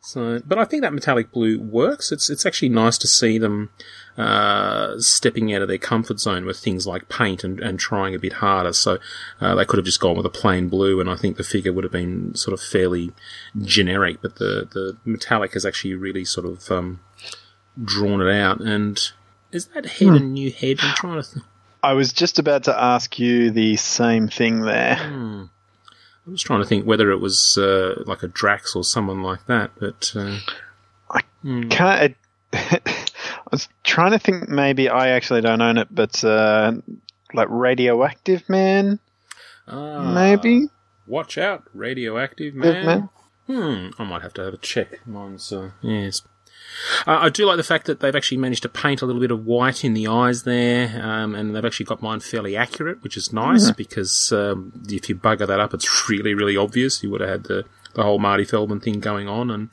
[0.00, 2.10] So, but I think that metallic blue works.
[2.10, 3.70] It's it's actually nice to see them
[4.18, 8.18] uh, stepping out of their comfort zone with things like paint and, and trying a
[8.18, 8.72] bit harder.
[8.72, 8.98] So
[9.40, 11.72] uh, they could have just gone with a plain blue, and I think the figure
[11.72, 13.12] would have been sort of fairly
[13.62, 14.20] generic.
[14.20, 17.00] But the the metallic has actually really sort of um,
[17.82, 18.60] drawn it out.
[18.60, 19.00] And
[19.52, 20.78] is that head a new head?
[20.82, 21.34] I'm trying to.
[21.34, 21.44] Th-
[21.80, 24.96] I was just about to ask you the same thing there.
[24.96, 25.44] Hmm.
[26.26, 29.46] I was trying to think whether it was uh, like a Drax or someone like
[29.46, 30.38] that, but uh,
[31.08, 31.20] I
[31.70, 32.16] Can't.
[32.52, 32.80] I
[33.50, 34.48] was trying to think.
[34.48, 36.72] Maybe I actually don't own it, but uh,
[37.34, 39.00] like Radioactive Man,
[39.66, 40.68] ah, maybe.
[41.06, 42.86] Watch out, radioactive Man.
[42.86, 43.08] man.
[43.46, 45.06] Hmm, I might have to have a check.
[45.06, 46.22] Mine's uh, yes.
[47.06, 49.30] Uh, I do like the fact that they've actually managed to paint a little bit
[49.30, 53.16] of white in the eyes there, um, and they've actually got mine fairly accurate, which
[53.16, 57.02] is nice because um, if you bugger that up, it's really, really obvious.
[57.02, 59.70] You would have had the, the whole Marty Feldman thing going on, and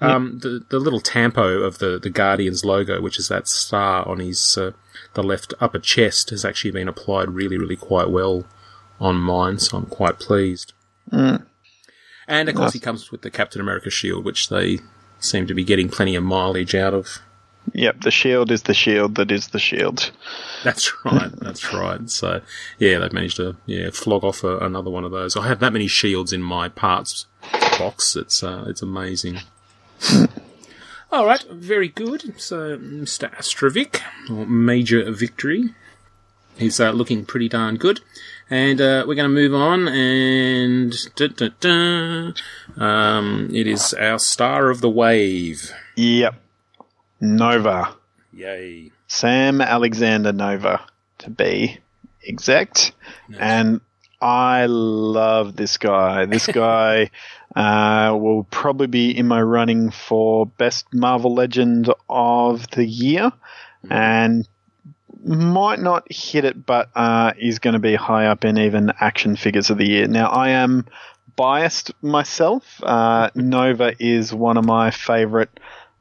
[0.00, 4.18] um, the the little tampo of the the Guardians logo, which is that star on
[4.18, 4.72] his uh,
[5.14, 8.44] the left upper chest, has actually been applied really, really quite well
[9.00, 9.58] on mine.
[9.58, 10.72] So I'm quite pleased.
[12.28, 14.80] And of course, he comes with the Captain America shield, which they
[15.20, 17.20] seem to be getting plenty of mileage out of.
[17.72, 20.10] Yep, the shield is the shield that is the shield.
[20.62, 21.32] That's right.
[21.36, 22.08] That's right.
[22.10, 22.40] So,
[22.78, 25.36] yeah, they've managed to yeah flog off a, another one of those.
[25.36, 27.26] I have that many shields in my parts
[27.78, 28.16] box.
[28.16, 29.38] It's uh, it's amazing.
[31.12, 32.38] All right, very good.
[32.40, 33.32] So, Mr.
[33.36, 35.70] Astrovik, or Major Victory,
[36.58, 38.00] he's uh, looking pretty darn good.
[38.50, 42.32] And uh, we're going to move on, and da, da, da,
[42.76, 45.72] um, it is our star of the wave.
[45.96, 46.34] Yep,
[47.20, 47.94] Nova.
[48.32, 48.92] Yay!
[49.08, 50.84] Sam Alexander Nova,
[51.18, 51.78] to be
[52.22, 52.92] exact.
[53.38, 53.80] And
[54.20, 56.26] I love this guy.
[56.26, 57.10] This guy
[57.56, 63.32] uh, will probably be in my running for best Marvel Legend of the year,
[63.90, 64.46] and
[65.24, 69.36] might not hit it, but uh, is going to be high up in even action
[69.36, 70.06] figures of the year.
[70.06, 70.84] Now, I am
[71.34, 72.80] biased myself.
[72.82, 75.58] Uh, Nova is one of my favorite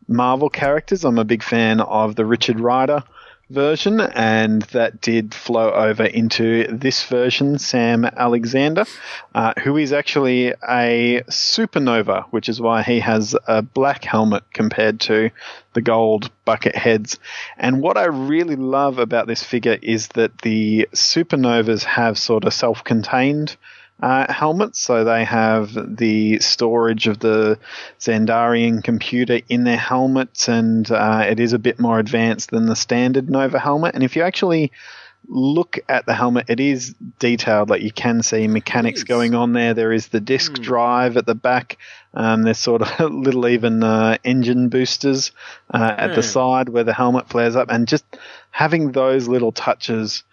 [0.07, 1.05] Marvel characters.
[1.05, 3.03] I'm a big fan of the Richard Rider
[3.49, 8.85] version, and that did flow over into this version, Sam Alexander,
[9.33, 14.99] uh, who is actually a supernova, which is why he has a black helmet compared
[15.01, 15.29] to
[15.73, 17.19] the gold bucket heads.
[17.57, 22.53] And what I really love about this figure is that the supernovas have sort of
[22.53, 23.57] self contained
[24.01, 27.57] uh, helmets, so they have the storage of the
[27.99, 32.75] Xandarian computer in their helmets, and uh, it is a bit more advanced than the
[32.75, 33.95] standard Nova helmet.
[33.95, 34.71] And if you actually
[35.27, 37.69] look at the helmet, it is detailed.
[37.69, 39.73] Like you can see mechanics going on there.
[39.73, 41.77] There is the disc drive at the back.
[42.13, 45.31] Um, there's sort of little even uh, engine boosters
[45.73, 48.05] uh, at the side where the helmet flares up, and just
[48.51, 50.23] having those little touches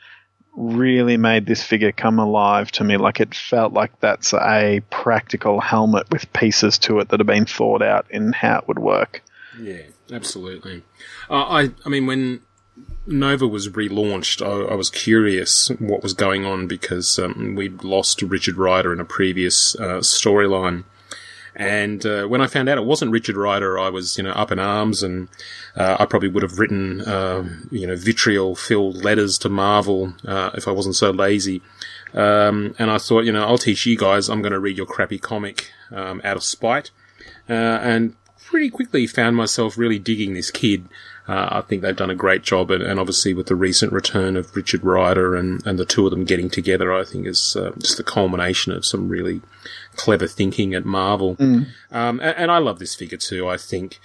[0.54, 2.96] really made this figure come alive to me.
[2.96, 7.46] Like it felt like that's a practical helmet with pieces to it that have been
[7.46, 9.22] thought out in how it would work.
[9.58, 10.82] Yeah, absolutely.
[11.30, 12.40] Uh, I, I mean, when
[13.06, 18.22] Nova was relaunched, I, I was curious what was going on because um, we'd lost
[18.22, 20.84] Richard Rider in a previous uh, storyline.
[21.54, 24.50] And uh, when I found out it wasn't Richard Rider, I was, you know, up
[24.50, 25.28] in arms, and
[25.76, 30.66] uh, I probably would have written, uh, you know, vitriol-filled letters to Marvel uh, if
[30.66, 31.60] I wasn't so lazy.
[32.14, 34.28] Um, and I thought, you know, I'll teach you guys.
[34.28, 36.90] I'm going to read your crappy comic um, out of spite,
[37.48, 40.88] uh, and pretty quickly found myself really digging this kid.
[41.28, 44.36] Uh, I think they've done a great job, and, and obviously with the recent return
[44.36, 47.72] of Richard Rider and, and the two of them getting together, I think is uh,
[47.78, 49.40] just the culmination of some really
[49.96, 51.36] clever thinking at Marvel.
[51.90, 53.48] Um, and, and I love this figure too.
[53.48, 54.00] I think,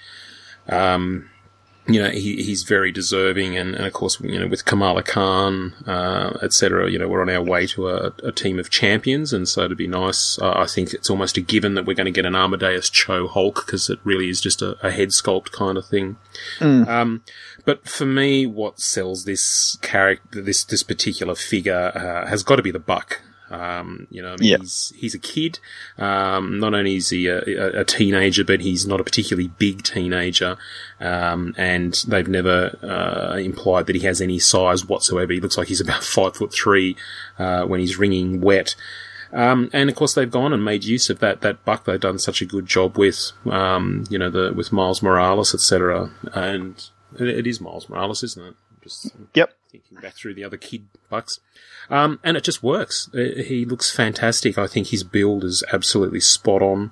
[0.69, 1.29] um,
[1.89, 5.73] you know, he, he's very deserving, and, and of course, you know, with Kamala Khan,
[5.87, 9.47] uh, etc., you know, we're on our way to a, a team of champions, and
[9.47, 12.11] so to be nice, uh, I think it's almost a given that we're going to
[12.11, 15.77] get an Amadeus Cho Hulk because it really is just a, a head sculpt kind
[15.77, 16.17] of thing.
[16.89, 17.23] Um,
[17.63, 22.63] but for me, what sells this character, this this particular figure, uh, has got to
[22.63, 23.21] be the buck.
[23.49, 24.57] Um, you know, I mean, Yeah.
[24.59, 25.59] he's he's a kid.
[25.97, 27.39] Um, not only is he a,
[27.79, 30.57] a, teenager, but he's not a particularly big teenager.
[30.99, 35.31] Um, and they've never uh, implied that he has any size whatsoever.
[35.33, 36.95] He looks like he's about five foot three
[37.39, 38.75] uh, when he's wringing wet.
[39.33, 42.19] Um, and of course, they've gone and made use of that that buck they've done
[42.19, 43.31] such a good job with.
[43.45, 46.11] Um, you know, the with Miles Morales, etc.
[46.33, 46.83] And
[47.19, 48.55] it, it is Miles Morales, isn't it?
[48.81, 49.53] Just Yep.
[49.69, 51.39] Thinking back through the other kid bucks.
[51.89, 53.09] Um, and it just works.
[53.13, 54.57] Uh, He looks fantastic.
[54.57, 56.91] I think his build is absolutely spot on.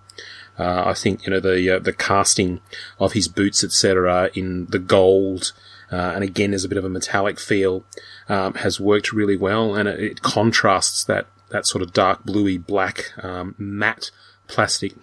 [0.57, 2.61] Uh, I think you know the uh, the casting
[2.99, 5.51] of his boots, etc., in the gold,
[5.91, 7.83] uh, and again, there's a bit of a metallic feel,
[8.29, 12.57] um, has worked really well, and it, it contrasts that that sort of dark bluey
[12.57, 14.11] black um, matte
[14.47, 14.93] plastic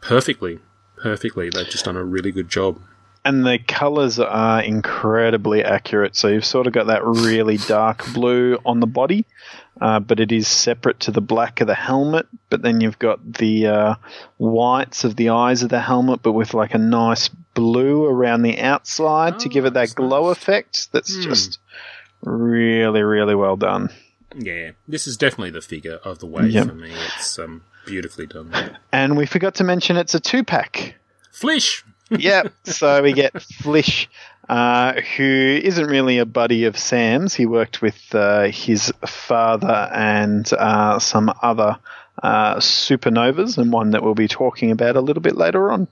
[0.00, 0.58] perfectly.
[0.96, 2.80] Perfectly, they've just done a really good job.
[3.24, 6.16] And the colors are incredibly accurate.
[6.16, 9.26] So you've sort of got that really dark blue on the body,
[9.80, 12.26] uh, but it is separate to the black of the helmet.
[12.48, 13.94] But then you've got the uh,
[14.38, 18.58] whites of the eyes of the helmet, but with like a nice blue around the
[18.60, 20.36] outside to Oh, give it that glow nice.
[20.38, 20.92] effect.
[20.92, 21.22] That's Hmm.
[21.22, 21.58] just
[22.22, 23.90] really, really well done.
[24.36, 26.68] Yeah, this is definitely the figure of the way Yep.
[26.68, 26.92] for me.
[27.16, 28.52] It's um, beautifully done.
[28.92, 30.94] And we forgot to mention it's a two pack.
[31.32, 31.84] Flish.
[32.10, 32.52] Yep.
[32.64, 34.08] So we get Flish,
[34.48, 37.34] uh, who isn't really a buddy of Sam's.
[37.34, 41.78] He worked with uh, his father and uh, some other
[42.22, 45.88] uh, supernovas, and one that we'll be talking about a little bit later on.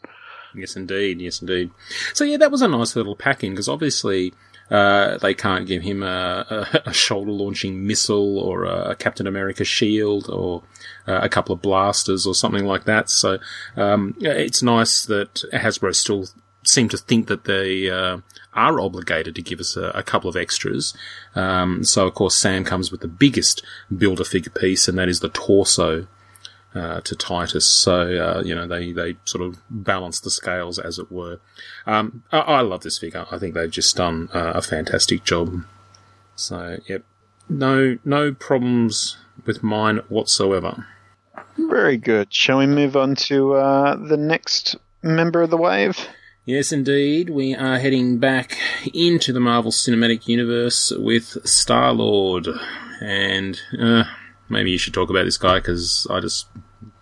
[0.55, 1.21] Yes, indeed.
[1.21, 1.71] Yes, indeed.
[2.15, 4.33] So yeah, that was a nice little pack-in because obviously
[4.71, 10.29] uh, they can't give him a, a, a shoulder-launching missile or a, Captain America shield
[10.29, 10.63] or
[11.07, 13.09] uh, a couple of blasters or something like that.
[13.11, 13.39] So
[13.77, 16.27] um, it's nice that Hasbro still
[16.67, 18.19] seem to think that they uh,
[18.53, 20.95] are obligated to give us a, a couple of extras.
[21.35, 23.65] Um, so of course Sam comes with the biggest
[23.97, 26.07] build-a-figure piece, and that is the torso
[26.75, 27.67] uh, to Titus.
[27.67, 31.41] So uh, you know they they sort of balance the scales as it were.
[31.87, 33.27] Um, I, I love this figure.
[33.31, 35.65] I think they've just done uh, a fantastic job.
[36.37, 37.05] So yep,
[37.49, 39.17] no no problems
[39.47, 40.87] with mine whatsoever.
[41.57, 42.33] Very good.
[42.33, 45.99] Shall we move on to uh, the next member of the wave?
[46.45, 47.29] Yes, indeed.
[47.29, 48.57] We are heading back
[48.95, 52.49] into the Marvel Cinematic Universe with Star Lord,
[53.03, 54.05] and uh,
[54.49, 56.47] maybe you should talk about this guy because I just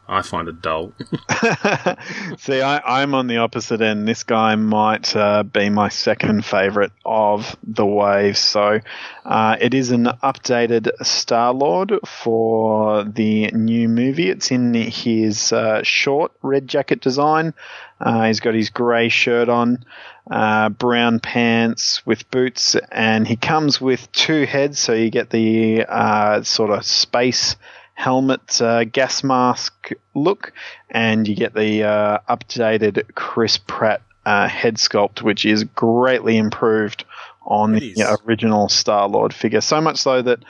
[0.08, 0.92] I find it dull.
[2.38, 4.06] See, I, I'm on the opposite end.
[4.06, 8.38] This guy might uh, be my second favorite of the wave.
[8.38, 8.80] So,
[9.24, 14.30] uh, it is an updated Star Lord for the new movie.
[14.30, 17.54] It's in his uh, short red jacket design.
[18.00, 19.84] Uh, he's got his grey shirt on,
[20.30, 24.78] uh, brown pants with boots, and he comes with two heads.
[24.78, 27.56] So you get the uh, sort of space
[27.96, 30.52] helmet uh, gas mask look,
[30.90, 37.04] and you get the uh, updated Chris Pratt uh, head sculpt, which is greatly improved
[37.42, 38.18] on It the is.
[38.26, 39.60] original Star Lord figure.
[39.62, 40.40] So much so that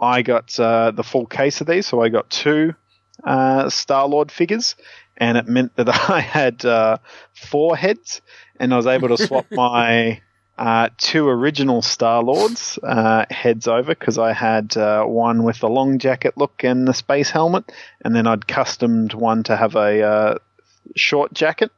[0.00, 2.74] I got uh, the full case of these, so I got two
[3.24, 4.76] uh, Star Lord figures,
[5.16, 6.98] and it meant that I had uh,
[7.34, 8.20] four heads,
[8.58, 10.20] and I was able to swap my
[10.60, 15.70] uh, two original Star Lords uh, heads over because I had uh, one with the
[15.70, 17.72] long jacket look and the space helmet,
[18.04, 20.34] and then I'd customed one to have a uh,
[20.94, 21.72] short jacket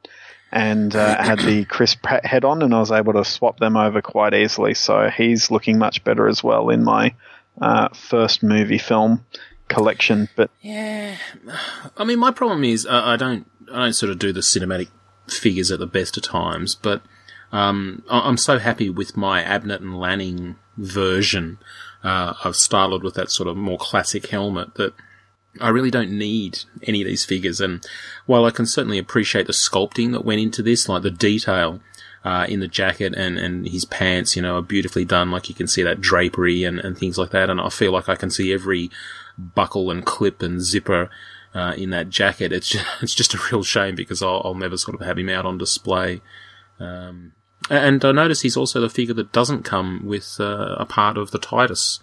[0.51, 3.77] and uh, had the Chris Pratt head on, and I was able to swap them
[3.77, 4.73] over quite easily.
[4.73, 7.15] So he's looking much better as well in my
[7.61, 9.25] uh, first movie film
[9.69, 10.27] collection.
[10.35, 11.15] But Yeah,
[11.95, 14.89] I mean, my problem is uh, I don't I don't sort of do the cinematic
[15.29, 17.01] figures at the best of times, but
[17.53, 21.59] um, I- I'm so happy with my Abnett and Lanning version
[22.03, 24.93] uh, of Starlord with that sort of more classic helmet that
[25.61, 27.61] I really don't need any of these figures.
[27.61, 27.85] And
[28.25, 31.79] while I can certainly appreciate the sculpting that went into this, like the detail.
[32.25, 35.29] Uh, in the jacket and, and his pants, you know, are beautifully done.
[35.29, 37.49] Like you can see that drapery and, and things like that.
[37.49, 38.89] And I feel like I can see every
[39.37, 41.09] buckle and clip and zipper
[41.53, 42.53] uh, in that jacket.
[42.53, 45.27] It's just, it's just a real shame because I'll, I'll never sort of have him
[45.27, 46.21] out on display.
[46.79, 47.33] Um,
[47.69, 51.31] and I notice he's also the figure that doesn't come with uh, a part of
[51.31, 51.99] the Titus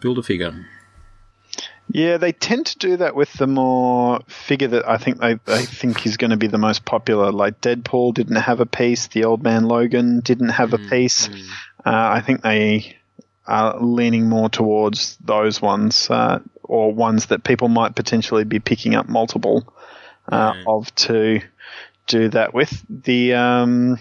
[0.00, 0.66] builder figure.
[1.90, 5.64] yeah, they tend to do that with the more figure that I think they, they
[5.64, 7.32] think is going to be the most popular.
[7.32, 11.28] Like Deadpool didn't have a piece, the Old Man Logan didn't have a piece.
[11.84, 12.96] Uh, I think they
[13.46, 18.94] are leaning more towards those ones, uh, or ones that people might potentially be picking
[18.94, 19.72] up multiple
[20.30, 21.40] uh, of to
[22.06, 22.84] do that with.
[22.90, 23.98] The um,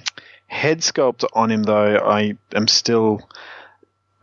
[0.47, 3.27] head sculpt on him, though, I am still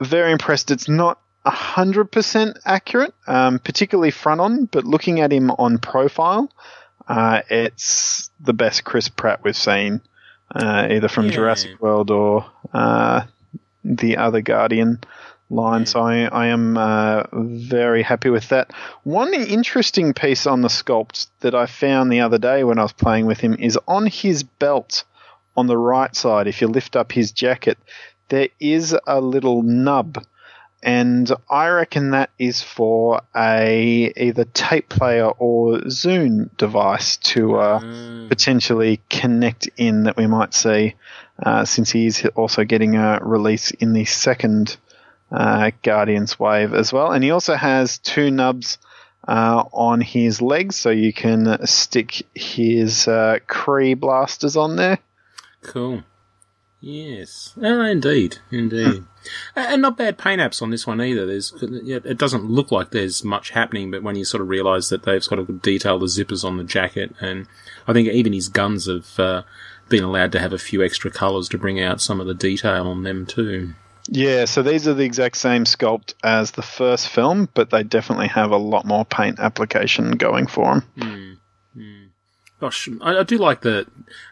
[0.01, 0.71] very impressed.
[0.71, 6.51] It's not hundred percent accurate, um, particularly front on, but looking at him on profile,
[7.07, 10.01] uh, it's the best Chris Pratt we've seen,
[10.55, 11.33] uh, either from Yeah.
[11.33, 13.23] Jurassic World or uh,
[13.85, 15.01] the other Guardian
[15.51, 15.85] line.
[15.85, 18.71] So I, I am uh, very happy with that.
[19.03, 22.93] One interesting piece on the sculpt that I found the other day when I was
[22.95, 25.05] playing with him is on his belt
[25.57, 26.47] on the right side.
[26.47, 27.79] If you lift up his jacket,
[28.29, 30.25] there is a little nub
[30.85, 38.29] and I reckon that is for a either tape player or Zune device to uh,
[38.29, 40.95] potentially connect in that we might see,
[41.43, 44.77] uh, since he is also getting a release in the second
[45.33, 48.79] uh, Guardians wave as well, and he also has two nubs.
[49.27, 54.99] Uh, on his legs, so you can stick his uh, Kree blasters on there.
[55.65, 56.05] Cool.
[56.81, 57.55] Yes.
[57.63, 58.39] Oh, indeed.
[58.51, 59.05] Indeed.
[59.57, 61.25] And not bad paint apps on this one either.
[61.25, 65.05] There's, it doesn't look like there's much happening, but when you sort of realise that
[65.05, 67.47] they've sort of detailed the zippers on the jacket, and
[67.89, 69.43] I think even his guns have uh,
[69.89, 72.87] been allowed to have a few extra colours to bring out some of the detail
[72.87, 73.73] on them too.
[74.09, 78.29] Yeah, so these are the exact same sculpt as the first film, but they definitely
[78.29, 81.41] have a lot more paint application going for them.
[82.61, 83.87] Gosh, I, I do like the.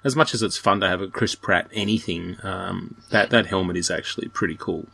[0.05, 3.77] As much as it's fun to have a Chris Pratt anything, um, that that helmet
[3.77, 4.87] is actually pretty cool.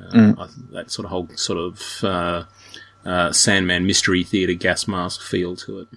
[0.00, 2.44] Uh, I, that sort of whole sort of uh,
[3.04, 5.88] uh, Sandman Mystery Theater gas mask feel to it.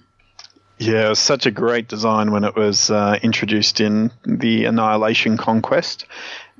[0.78, 5.36] Yeah, it was such a great design when it was uh, introduced in the Annihilation
[5.36, 6.04] Conquest,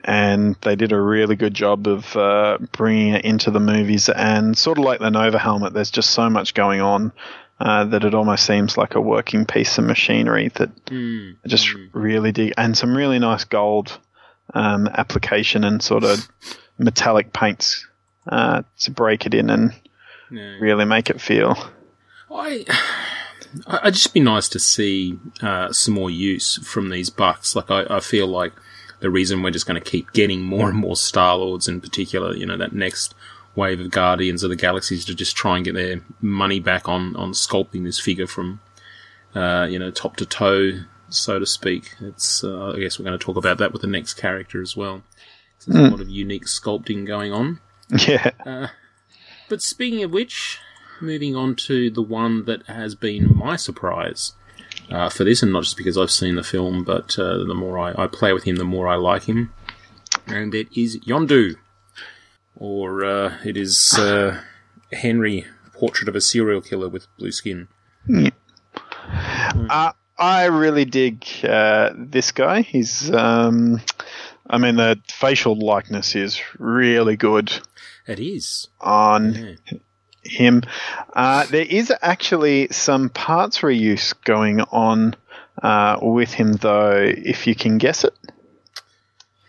[0.02, 4.08] and they did a really good job of uh, bringing it into the movies.
[4.08, 7.12] And sort of like the Nova helmet, there's just so much going on
[7.60, 12.32] uh, that it almost seems like a working piece of machinery that I just really
[12.32, 12.52] dig.
[12.56, 13.98] And some really nice gold
[14.54, 16.28] um, application and sort of
[16.78, 17.86] metallic paints
[18.28, 19.72] uh, to break it in and
[20.30, 20.56] Yeah.
[20.60, 21.56] really make it feel.
[22.30, 22.64] I,
[23.66, 27.56] I- I'd just be nice to see uh, some more use from these bucks.
[27.56, 28.52] Like I, I feel like
[29.00, 32.34] the reason we're just going to keep getting more and more Star Lords, in particular,
[32.34, 33.14] you know, that next
[33.58, 37.16] wave of Guardians of the Galaxies, to just try and get their money back on
[37.16, 38.60] on sculpting this figure from,
[39.34, 41.94] uh, you know, top to toe, so to speak.
[42.00, 44.76] It's uh, I guess we're going to talk about that with the next character as
[44.76, 45.02] well.
[45.66, 47.60] There's a lot of unique sculpting going on.
[48.06, 48.68] Yeah.
[49.48, 50.58] But speaking of which,
[51.00, 54.34] moving on to the one that has been my surprise
[54.90, 57.78] uh, for this, and not just because I've seen the film, but uh, the more
[57.78, 59.52] I, I play with him, the more I like him.
[60.26, 61.56] And it is Yondu.
[62.60, 64.40] Or uh, it is uh,
[64.92, 67.68] Henry, Portrait of a Serial Killer with Blue Skin.
[69.70, 72.62] Uh, I really dig uh, this guy.
[72.62, 73.80] He's, um,
[74.50, 77.52] I mean, the facial likeness is really good
[78.08, 78.66] It is.
[78.80, 79.34] on
[79.70, 79.78] Yeah.
[80.24, 80.62] him.
[81.12, 85.14] Uh, there is actually some parts reuse going on
[85.62, 88.14] uh, with him, though, if you can guess it.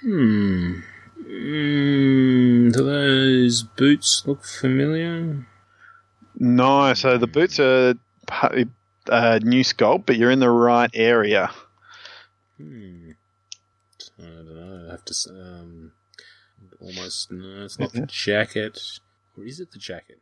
[0.02, 0.82] Hmm.
[1.30, 5.46] Mm, do those boots look familiar?
[6.36, 7.94] No, so the boots are
[8.26, 8.52] pa-
[9.10, 11.52] uh, new sculpt, but you're in the right area.
[12.58, 13.12] Hmm.
[14.18, 14.88] I don't know.
[14.88, 15.16] I have to.
[15.30, 15.92] Um,
[16.82, 17.32] almost.
[17.32, 18.80] No, it's not the jacket.
[19.38, 20.20] Or is it the jacket?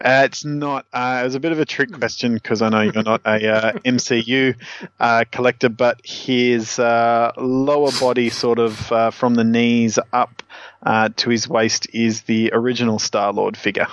[0.00, 0.86] Uh, it's not.
[0.92, 3.48] Uh, it was a bit of a trick question because I know you're not a
[3.48, 4.54] uh, MCU
[5.00, 10.42] uh, collector, but his uh, lower body, sort of uh, from the knees up
[10.82, 13.88] uh, to his waist, is the original Star Lord figure.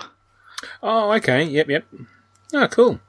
[0.82, 1.43] Oh, okay.
[1.43, 1.86] Yep, yep.
[2.54, 2.99] Oh, cool.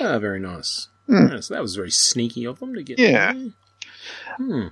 [0.00, 0.88] Ah, very nice.
[1.08, 2.98] Yeah, so that was very sneaky of them to get.
[2.98, 3.32] Yeah.
[4.36, 4.68] Hmm.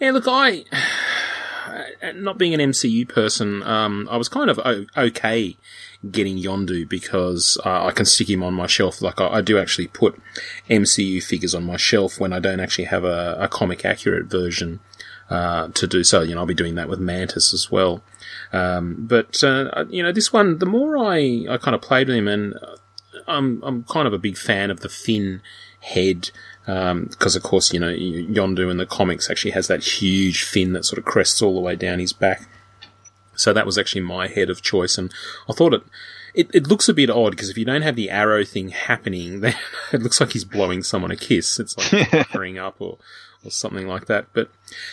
[0.00, 0.64] Yeah, look, I,
[2.14, 4.58] not being an MCU person, um, I was kind of
[4.96, 5.56] okay
[6.10, 9.02] getting Yondu because uh, I can stick him on my shelf.
[9.02, 10.20] Like I, I do actually put
[10.70, 14.80] MCU figures on my shelf when I don't actually have a, a comic accurate version
[15.30, 16.22] uh, to do so.
[16.22, 18.02] You know, I'll be doing that with Mantis as well.
[18.52, 22.16] Um, but uh, you know, this one, the more I, I kind of played with
[22.16, 22.76] him, and uh,
[23.26, 25.42] I'm I'm kind of a big fan of the fin
[25.80, 26.30] head
[26.68, 30.84] because of course you know Yondu in the comics actually has that huge fin that
[30.84, 32.42] sort of crests all the way down his back.
[33.36, 35.12] So that was actually my head of choice, and
[35.48, 35.82] I thought it.
[36.34, 39.40] It, it looks a bit odd because if you don't have the arrow thing happening,
[39.40, 39.56] then
[39.92, 41.58] it looks like he's blowing someone a kiss.
[41.58, 42.98] It's like puckering up or,
[43.42, 44.26] or something like that.
[44.34, 44.50] But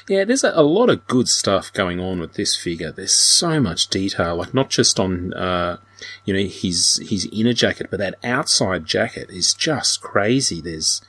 [0.07, 2.91] yeah, there's a, a lot of good stuff going on with this figure.
[2.91, 5.77] There's so much detail, like not just on uh,
[6.23, 10.61] you know his his inner jacket, but that outside jacket is just crazy.
[10.61, 11.01] There's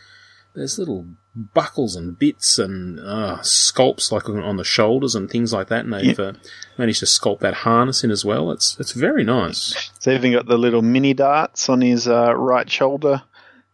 [0.57, 5.69] there's little buckles and bits and uh, sculpts like on, the shoulders and things like
[5.69, 6.33] that, and they've uh,
[6.79, 8.51] managed to sculpt that harness in as well.
[8.51, 9.91] It's it's very nice.
[10.01, 13.23] So even got the little mini darts on his uh, right shoulder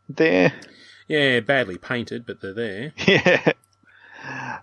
[0.08, 0.52] there.
[1.08, 2.92] Yeah, badly painted, but they're there.
[3.06, 3.52] Yeah.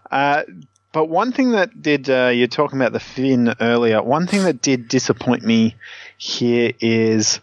[0.09, 0.43] Uh,
[0.91, 4.61] but one thing that did, uh, you're talking about the fin earlier, one thing that
[4.61, 5.75] did disappoint me
[6.17, 7.41] here is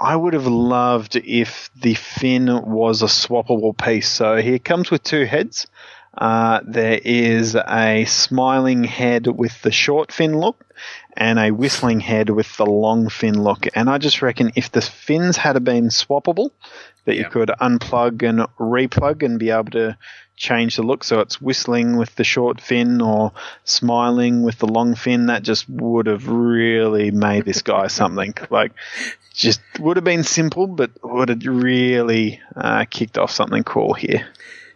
[0.00, 4.08] I would have loved if the fin was a swappable piece.
[4.08, 5.66] So here comes with two heads.
[6.16, 10.64] Uh, there is a smiling head with the short fin look
[11.16, 13.66] and a whistling head with the long fin look.
[13.74, 16.50] And I just reckon if the fins had been swappable,
[17.04, 19.98] that you could unplug and replug and be able to
[20.40, 23.30] change the look so it's whistling with the short fin or
[23.64, 28.34] smiling with the long fin, that just would have really made this guy something.
[28.48, 28.72] Like,
[29.34, 34.26] just would have been simple, but would have really uh, kicked off something cool here.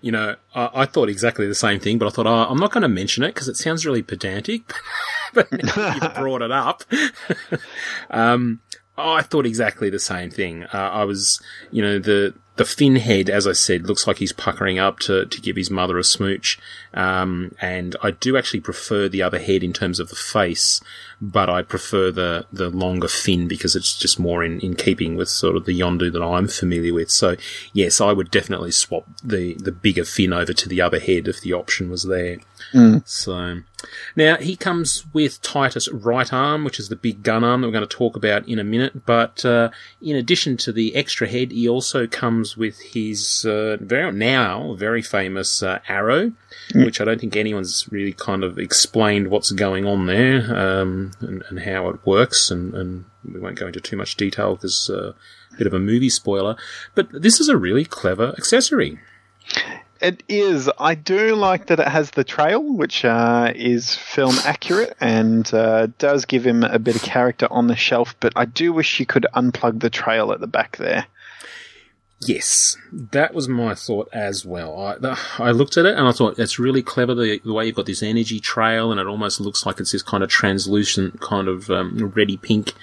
[0.03, 2.71] You know, I, I thought exactly the same thing, but I thought, oh, I'm not
[2.71, 4.71] going to mention it because it sounds really pedantic.
[5.33, 6.85] but you've brought it up.
[8.11, 8.61] um,
[8.97, 10.65] I thought exactly the same thing.
[10.65, 11.41] Uh, I was,
[11.71, 15.27] you know, the the fin head, as I said, looks like he's puckering up to,
[15.27, 16.57] to give his mother a smooch.
[16.93, 20.81] Um, and I do actually prefer the other head in terms of the face,
[21.21, 25.29] but I prefer the, the longer fin because it's just more in, in keeping with
[25.29, 27.11] sort of the Yondu that I'm familiar with.
[27.11, 27.35] So
[27.73, 31.41] yes, I would definitely swap the, the bigger fin over to the other head if
[31.41, 32.39] the option was there.
[33.05, 33.61] So
[34.17, 37.73] now he comes with Titus right arm, which is the big gun arm that we're
[37.73, 39.07] going to talk about in a minute.
[39.07, 39.71] But uh,
[40.03, 45.03] in addition to the extra head, he also comes with his uh, very now very
[45.03, 46.33] famous uh, arrow,
[46.75, 51.43] which I don't think anyone's really kind of explained what's going on there um, and,
[51.49, 52.51] and how it works.
[52.51, 55.13] And, and we won't go into too much detail because uh,
[55.53, 56.57] a bit of a movie spoiler.
[56.95, 58.99] But this is a really clever accessory.
[60.05, 60.71] It is.
[60.79, 65.87] I do like that it has the trail, which uh, is film accurate and uh,
[65.97, 68.15] does give him a bit of character on the shelf.
[68.21, 71.07] But I do wish you could unplug the trail at the back there.
[72.21, 74.79] Yes, that was my thought as well.
[74.79, 77.77] I, I looked at it and I thought it's really clever the, the way you've
[77.77, 81.49] got this energy trail and it almost looks like it's this kind of translucent kind
[81.49, 82.75] of um, pink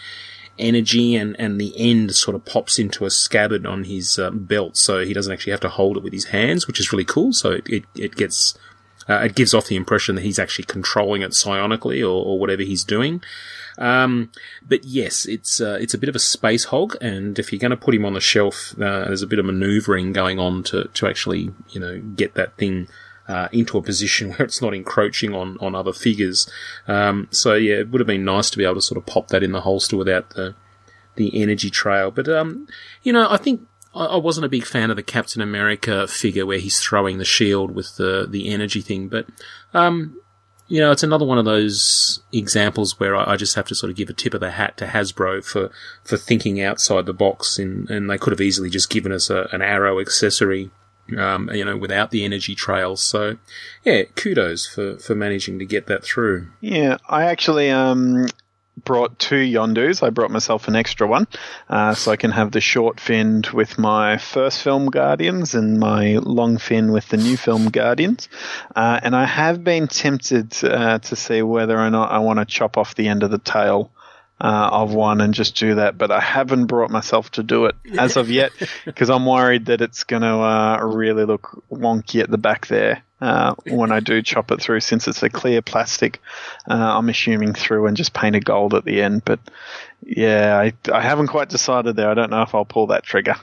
[0.62, 4.78] energy and, and the end sort of pops into a scabbard on his um, belt
[4.78, 7.34] so he doesn't actually have to hold it with his hands, which is really cool.
[7.34, 8.58] So it, it, it gets,
[9.10, 12.64] uh, it gives off the impression that he's actually controlling it psionically or, or whatever
[12.64, 13.22] he's doing.
[13.78, 14.32] Um,
[14.68, 17.72] but yes, it's uh, it's a bit of a space hog, and if you're going
[17.72, 20.86] to put him on the shelf, uh, there's a bit of manoeuvring going on to
[20.94, 22.88] to actually you know get that thing.
[23.28, 26.50] Uh, into a position where it's not encroaching on, on other figures.
[26.88, 29.28] Um, so yeah, it would have been nice to be able to sort of pop
[29.30, 30.56] that in the holster without the
[31.16, 32.12] the energy trail.
[32.12, 32.68] But um,
[33.04, 33.62] you know, I think
[33.94, 37.26] I, I wasn't a big fan of the Captain America figure where he's throwing the
[37.26, 39.08] shield with the the energy thing.
[39.08, 39.28] But
[39.74, 40.18] um,
[40.68, 43.90] you know, it's another one of those examples where I, I just have to sort
[43.90, 45.70] of give a tip of the hat to Hasbro for,
[46.04, 49.50] for thinking outside the box, and, and they could have easily just given us a,
[49.52, 50.72] an arrow accessory,
[51.18, 53.04] um, you know, without the energy trails.
[53.04, 53.38] So,
[53.84, 56.48] yeah, kudos for, for managing to get that through.
[56.62, 58.28] Yeah, I actually um,
[58.84, 60.04] brought two Yondus.
[60.04, 61.28] I brought myself an extra one,
[61.70, 66.18] uh, so I can have the short finned with my first film Guardians and my
[66.18, 68.30] long fin with the new film Guardians.
[68.76, 72.46] Uh, and I have been tempted uh, to see whether or not I want to
[72.46, 73.92] chop off the end of the tail.
[74.44, 77.76] Uh, of one and just do that, but I haven't brought myself to do it
[78.00, 78.52] as of yet
[78.86, 83.04] because I'm worried that it's going to uh, really look wonky at the back there
[83.22, 86.20] uh, when I do chop it through, since it's a clear plastic.
[86.68, 89.24] Uh, I'm assuming through and just paint it gold at the end.
[89.24, 89.40] But
[90.02, 92.10] yeah, I, I haven't quite decided there.
[92.10, 93.36] I don't know if I'll pull that trigger.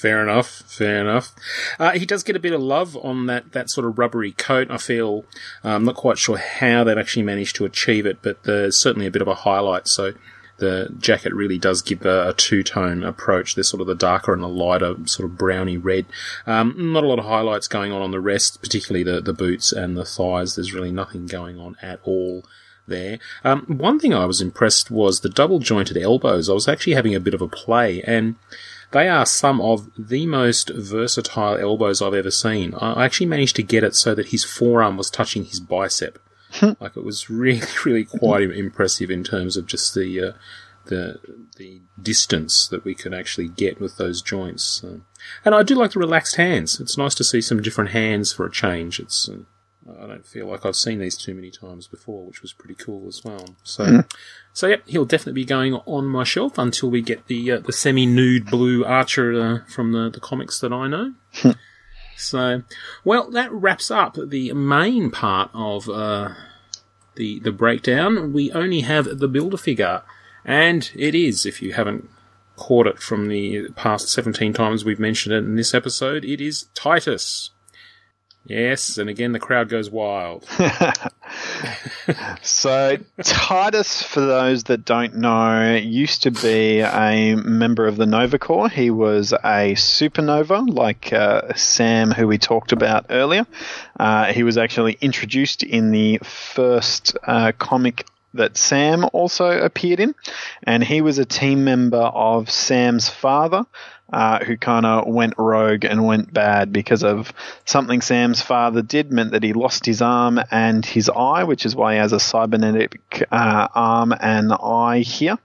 [0.00, 0.62] Fair enough.
[0.68, 1.34] Fair enough.
[1.76, 4.70] Uh, he does get a bit of love on that, that sort of rubbery coat.
[4.70, 5.24] I feel
[5.64, 9.06] uh, I'm not quite sure how they've actually managed to achieve it, but there's certainly
[9.06, 9.88] a bit of a highlight.
[9.88, 10.12] So
[10.58, 13.56] the jacket really does give a, a two tone approach.
[13.56, 16.06] There's sort of the darker and the lighter, sort of browny red.
[16.46, 19.72] Um, not a lot of highlights going on on the rest, particularly the, the boots
[19.72, 20.54] and the thighs.
[20.54, 22.44] There's really nothing going on at all
[22.86, 23.18] there.
[23.44, 26.48] Um, one thing I was impressed was the double jointed elbows.
[26.48, 28.36] I was actually having a bit of a play, and
[28.90, 32.74] they are some of the most versatile elbows I've ever seen.
[32.74, 36.18] I actually managed to get it so that his forearm was touching his bicep.
[36.62, 40.32] like it was really, really quite impressive in terms of just the uh,
[40.86, 41.20] the
[41.56, 44.82] the distance that we could actually get with those joints.
[44.82, 44.98] Uh,
[45.44, 46.80] and I do like the relaxed hands.
[46.80, 48.98] It's nice to see some different hands for a change.
[48.98, 49.40] It's uh,
[50.00, 53.06] I don't feel like I've seen these too many times before, which was pretty cool
[53.08, 53.56] as well.
[53.62, 54.04] So,
[54.52, 57.72] so yeah, he'll definitely be going on my shelf until we get the uh, the
[57.72, 61.14] semi nude blue Archer uh, from the the comics that I know.
[62.16, 62.62] so,
[63.04, 66.34] well, that wraps up the main part of uh,
[67.16, 68.32] the the breakdown.
[68.32, 70.02] We only have the builder figure,
[70.44, 72.10] and it is if you haven't
[72.56, 76.64] caught it from the past 17 times we've mentioned it in this episode, it is
[76.74, 77.50] Titus.
[78.48, 80.46] Yes, and again the crowd goes wild.
[82.42, 88.38] So Titus, for those that don't know, used to be a member of the Nova
[88.38, 88.68] Corps.
[88.68, 93.46] He was a supernova, like uh, Sam, who we talked about earlier.
[93.98, 100.14] Uh, he was actually introduced in the first uh, comic that Sam also appeared in,
[100.62, 103.64] and he was a team member of Sam's father,
[104.12, 107.32] uh, who kind of went rogue and went bad because of
[107.64, 111.76] something Sam's father did meant that he lost his arm and his eye, which is
[111.76, 115.38] why he has a cybernetic uh, arm and eye here.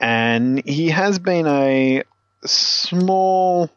[0.00, 2.04] And he has been a
[2.44, 3.68] small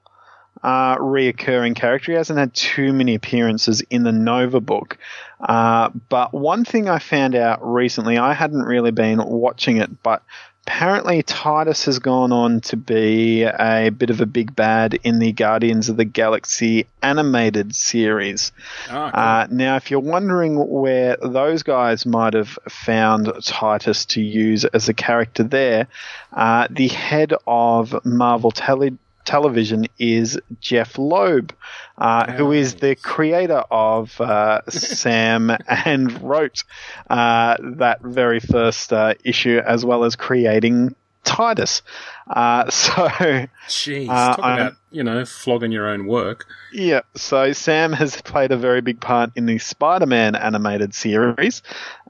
[0.63, 2.11] uh, reoccurring character.
[2.11, 4.97] He hasn't had too many appearances in the Nova book.
[5.39, 10.21] Uh, but one thing I found out recently, I hadn't really been watching it, but
[10.65, 15.31] apparently Titus has gone on to be a bit of a big bad in the
[15.31, 18.51] Guardians of the Galaxy animated series.
[18.87, 19.11] Cool.
[19.13, 24.87] Uh, now, if you're wondering where those guys might have found Titus to use as
[24.87, 25.87] a character there,
[26.33, 28.97] uh, the head of Marvel Tele-
[29.31, 31.53] Television is Jeph Loeb,
[31.97, 36.65] uh, who is the creator of uh, Sam and wrote
[37.09, 41.81] uh, that very first uh, issue, as well as creating Titus.
[42.27, 43.07] Uh, so.
[43.67, 46.45] Jeez, Uh, talk about you know flogging your own work.
[46.73, 51.61] Yeah, so Sam has played a very big part in the Spider Man animated series,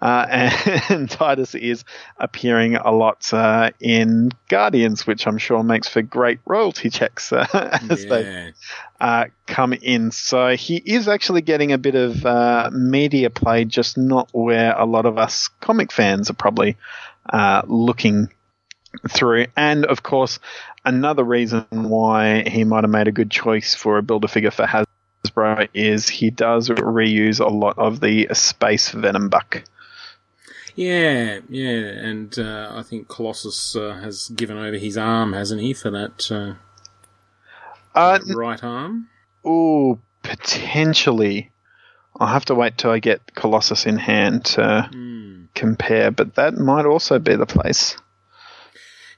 [0.02, 0.26] uh,
[0.90, 1.84] and Titus is
[2.18, 7.46] appearing a lot uh, in Guardians, which I'm sure makes for great royalty checks uh,
[7.90, 8.50] as they Yeah.
[9.00, 10.12] uh, come in.
[10.12, 14.86] So he is actually getting a bit of uh, media play, just not where a
[14.86, 16.78] lot of us comic fans are probably
[17.30, 18.30] uh, looking
[19.10, 19.48] through.
[19.56, 20.40] And of course,
[20.86, 24.66] another reason why he might have made a good choice for a builder figure for
[24.66, 29.64] Hasbro is he does reuse a lot of the space Venom buck.
[30.76, 35.74] Yeah, yeah, and uh, I think Colossus uh, has given over his arm, hasn't he,
[35.74, 36.54] for that, uh,
[37.94, 39.10] Uh, that right arm?
[39.44, 41.52] Oh, potentially.
[42.20, 45.44] I'll have to wait till I get Colossus in hand to Hmm.
[45.56, 47.98] compare, but that might also be the place.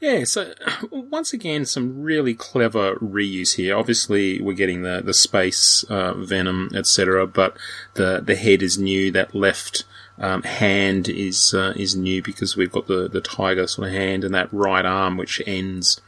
[0.04, 0.54] Yeah, so
[0.92, 3.78] once again, some really clever reuse here.
[3.78, 7.26] Obviously, we're getting the the space uh, venom, etc.
[7.26, 7.56] But
[7.94, 9.12] the the head is new.
[9.12, 9.86] That left
[10.18, 14.26] um, hand is uh, is new because we've got the the tiger sort of hand,
[14.26, 16.02] and that right arm which ends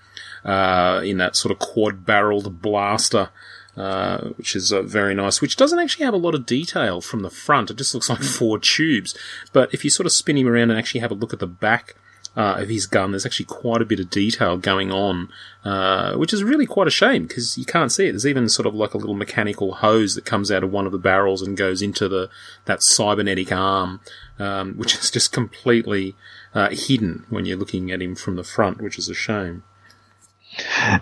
[0.44, 3.30] uh, in that sort of quad barreled blaster.
[3.78, 7.24] Uh, which is uh, very nice, which doesn't actually have a lot of detail from
[7.24, 7.70] the front.
[7.70, 9.18] It just looks like four tubes.
[9.52, 11.48] But if you sort of spin him around and actually have a look at the
[11.48, 11.96] back
[12.36, 15.30] uh, of his gun, there's actually quite a bit of detail going on,
[15.64, 18.12] uh, which is really quite a shame because you can't see it.
[18.12, 20.92] There's even sort of like a little mechanical hose that comes out of one of
[20.92, 22.30] the barrels and goes into the
[22.66, 24.02] that cybernetic arm,
[24.40, 26.16] um, which is just completely
[26.54, 29.64] uh, hidden when you're looking at him from the front, which is a shame.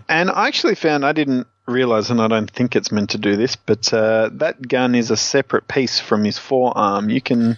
[0.09, 3.35] And I actually found I didn't realize, and I don't think it's meant to do
[3.35, 7.09] this, but uh, that gun is a separate piece from his forearm.
[7.09, 7.57] You can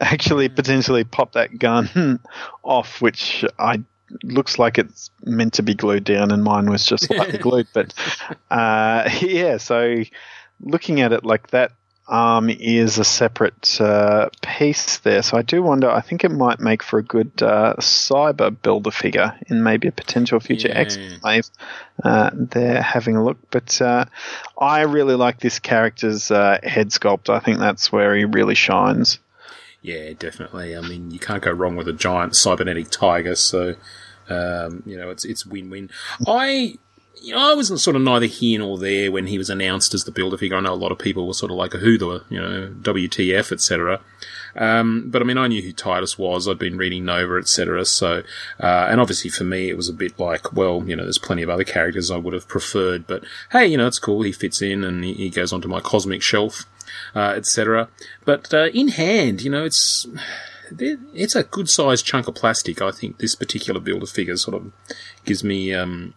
[0.00, 2.20] actually potentially pop that gun
[2.62, 3.82] off, which I
[4.22, 7.68] looks like it's meant to be glued down, and mine was just slightly glued.
[7.72, 7.94] But
[8.50, 10.02] uh, yeah, so
[10.60, 11.72] looking at it like that
[12.08, 15.20] arm is a separate uh, piece there.
[15.22, 15.90] So I do wonder.
[15.90, 19.92] I think it might make for a good uh, cyber builder figure in maybe a
[19.92, 20.78] potential future Yeah.
[20.78, 21.46] X wave.
[22.02, 24.06] Uh, they're having a look, but uh,
[24.58, 27.28] I really like this character's uh, head sculpt.
[27.28, 29.18] I think that's where he really shines.
[29.82, 30.76] Yeah, definitely.
[30.76, 33.34] I mean, you can't go wrong with a giant cybernetic tiger.
[33.36, 33.76] So,
[34.28, 35.90] um, you know, it's it's win win.
[36.26, 36.76] I.
[37.20, 40.04] You know, I was sort of neither here nor there when he was announced as
[40.04, 40.56] the builder figure.
[40.56, 43.50] I know a lot of people were sort of like, "Who the you know WTF,
[43.50, 43.98] etc."
[44.54, 46.46] Um, but I mean, I knew who Titus was.
[46.46, 47.84] I'd been reading Nova, etc.
[47.86, 48.22] So,
[48.60, 51.42] uh, and obviously for me, it was a bit like, well, you know, there's plenty
[51.42, 54.22] of other characters I would have preferred, but hey, you know, it's cool.
[54.22, 56.66] He fits in, and he, he goes onto my cosmic shelf,
[57.14, 57.88] uh, etc.
[58.24, 60.06] But uh, in hand, you know, it's
[60.78, 62.82] it's a good sized chunk of plastic.
[62.82, 64.72] I think this particular builder figure sort of
[65.24, 66.14] gives me um,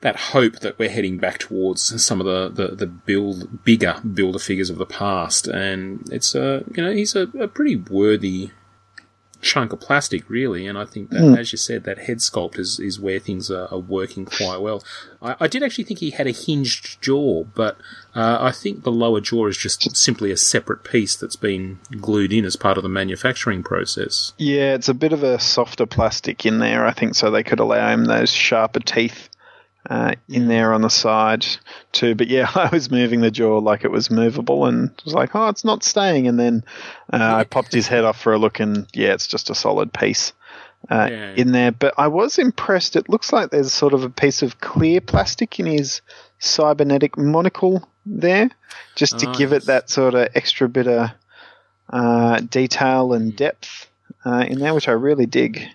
[0.00, 4.38] that hope that we're heading back towards some of the, the, the build bigger builder
[4.38, 8.50] figures of the past, and it's a you know he's a, a pretty worthy
[9.42, 10.66] chunk of plastic, really.
[10.66, 13.66] And I think that, as you said, that head sculpt is, is where things are,
[13.70, 14.82] are working quite well.
[15.20, 17.76] I, I did actually think he had a hinged jaw, but
[18.14, 22.32] uh, I think the lower jaw is just simply a separate piece that's been glued
[22.32, 24.32] in as part of the manufacturing process.
[24.38, 27.60] Yeah, it's a bit of a softer plastic in there, I think, so they could
[27.60, 29.28] allow him those sharper teeth
[29.90, 31.44] uh, in there on the side
[31.92, 32.14] too.
[32.14, 35.48] But yeah, I was moving the jaw like it was movable and was like, oh,
[35.48, 36.28] it's not staying.
[36.28, 36.64] And then
[37.12, 39.92] uh, I popped his head off for a look, and yeah, it's just a solid
[39.92, 40.32] piece.
[40.90, 41.34] Uh, Yeah.
[41.36, 42.96] In there, but I was impressed.
[42.96, 46.00] It looks like there's sort of a piece of clear plastic in his
[46.40, 48.50] cybernetic monocle there,
[48.96, 49.62] just to Oh, give yes.
[49.62, 51.10] it that sort of extra bit of
[51.88, 53.88] uh, detail and depth
[54.24, 55.68] uh, in there, which I really dig.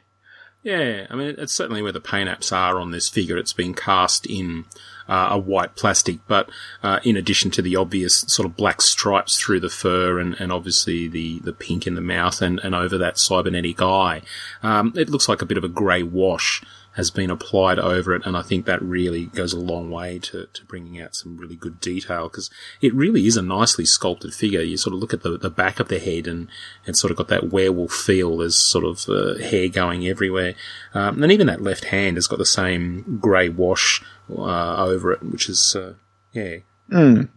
[0.67, 3.37] Yeah, I mean, it's certainly where the paint apps are on this figure.
[3.37, 4.65] It's been cast in
[5.07, 6.49] uh, a white plastic, but
[6.83, 10.51] uh, in addition to the obvious sort of black stripes through the fur and, and
[10.51, 14.21] obviously the, the pink in the mouth and, and over that cybernetic eye,
[14.61, 16.61] um, it looks like a bit of a grey wash
[16.97, 20.47] has been applied over it, and I think that really goes a long way to,
[20.51, 22.49] to bringing out some really good detail because
[22.81, 24.61] it really is a nicely sculpted figure.
[24.61, 26.47] You sort of look at the, the back of the head and
[26.85, 28.37] it's sort of got that werewolf feel.
[28.37, 30.55] There's sort of uh, hair going everywhere,
[30.95, 34.03] um, and even that left hand has got the same grey wash
[34.35, 35.93] uh, over it, which is uh,
[36.33, 36.57] yeah.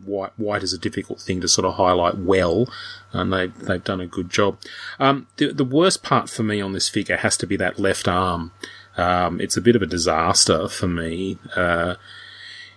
[0.04, 2.72] White, white is a difficult thing to sort of highlight well,
[3.12, 4.58] and they've they've done a good job.
[5.00, 8.06] Um, the the worst part for me on this figure has to be that left
[8.06, 8.52] arm.
[8.96, 11.38] Um, it's a bit of a disaster for me.
[11.54, 11.94] Uh,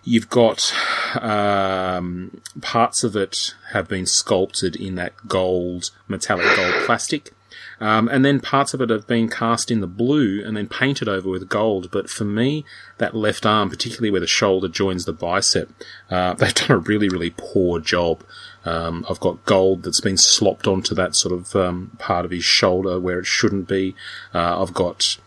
[0.04, 0.74] you've got
[1.22, 7.32] um, parts of it have been sculpted in that gold, metallic gold plastic.
[7.80, 11.10] Um, and then parts of it have been cast in the blue and then painted
[11.10, 11.92] over with gold.
[11.92, 12.66] But for me,
[12.98, 15.70] that left arm, particularly where the shoulder joins the bicep,
[16.10, 18.24] uh, they've done a really, really poor job.
[18.66, 22.46] Um, I've got gold that's been slopped onto that sort of um, part of his
[22.46, 23.96] shoulder where it shouldn't be.
[24.34, 25.18] Uh, I've got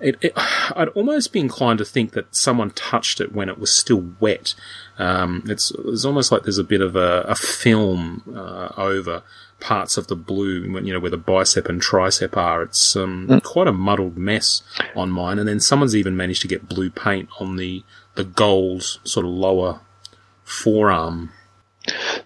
[0.00, 3.72] it, it, I'd almost be inclined to think that someone touched it when it was
[3.72, 4.54] still wet.
[4.98, 9.22] Um, it's, it's almost like there's a bit of a, a film uh, over
[9.60, 12.62] parts of the blue, you know, where the bicep and tricep are.
[12.62, 14.62] It's um, quite a muddled mess
[14.96, 15.38] on mine.
[15.38, 17.84] And then someone's even managed to get blue paint on the
[18.16, 19.80] the gold sort of lower
[20.42, 21.30] forearm.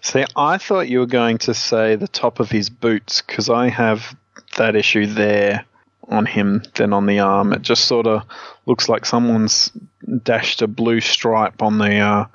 [0.01, 3.69] See, I thought you were going to say the top of his boots because I
[3.69, 4.15] have
[4.57, 5.65] that issue there
[6.09, 7.53] on him than on the arm.
[7.53, 8.23] It just sort of
[8.65, 9.71] looks like someone's
[10.23, 12.25] dashed a blue stripe on the uh,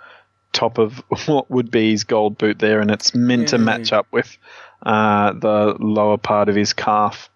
[0.52, 4.06] top of what would be his gold boot there, and it's meant to match up
[4.10, 4.36] with
[4.82, 7.28] uh, the lower part of his calf.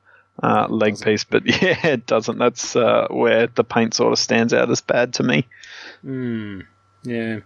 [0.42, 2.38] Uh, leg piece, but yeah, it doesn't.
[2.38, 5.46] That's uh, where the paint sort of stands out as bad to me.
[7.04, 7.40] Yeah.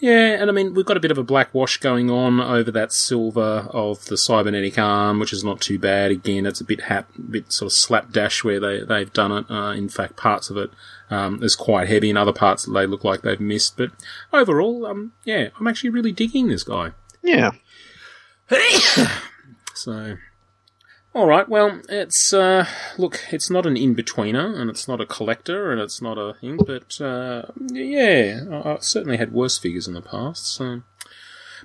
[0.00, 2.70] Yeah, and I mean, we've got a bit of a black wash going on over
[2.70, 6.10] that silver of the cybernetic arm, which is not too bad.
[6.10, 9.50] Again, it's a bit hap, bit sort of slapdash where they, they've done it.
[9.50, 10.70] Uh, in fact, parts of it
[11.10, 13.76] um, is quite heavy, and other parts they look like they've missed.
[13.76, 13.90] But
[14.32, 16.92] overall, um, yeah, I'm actually really digging this guy.
[17.22, 17.50] Yeah,
[19.74, 20.16] So
[21.12, 21.48] All right.
[21.48, 26.00] Well, it's uh, look, it's not an in-betweener, and it's not a collector, and it's
[26.00, 26.56] not a thing.
[26.58, 30.46] But uh, yeah, I- I've certainly had worse figures in the past.
[30.46, 30.82] So,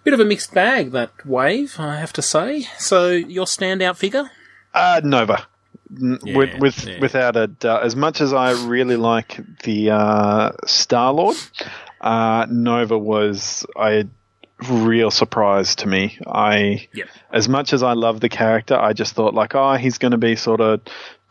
[0.04, 2.64] bit of a mixed bag that wave, I have to say.
[2.80, 4.32] So, your standout figure?
[4.74, 5.46] Uh, Nova.
[5.96, 7.00] N- Yeah, with, with yeah.
[7.00, 11.38] without a doubt, as much as I really like the uh, Star Lord,
[12.02, 14.06] uh, Nova was a
[14.70, 16.18] real surprise to me.
[16.26, 17.08] I Yep.
[17.32, 20.18] as much as I love the character, I just thought like, oh, he's going to
[20.18, 20.82] be sort of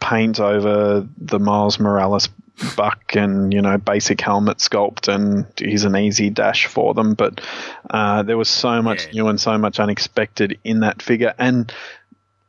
[0.01, 2.29] paint over the Miles Morales
[2.77, 7.15] buck and you know basic helmet sculpt, and he's an easy dash for them.
[7.15, 7.41] But
[7.91, 9.13] uh, there was so much Yeah.
[9.23, 11.73] new and so much unexpected in that figure, and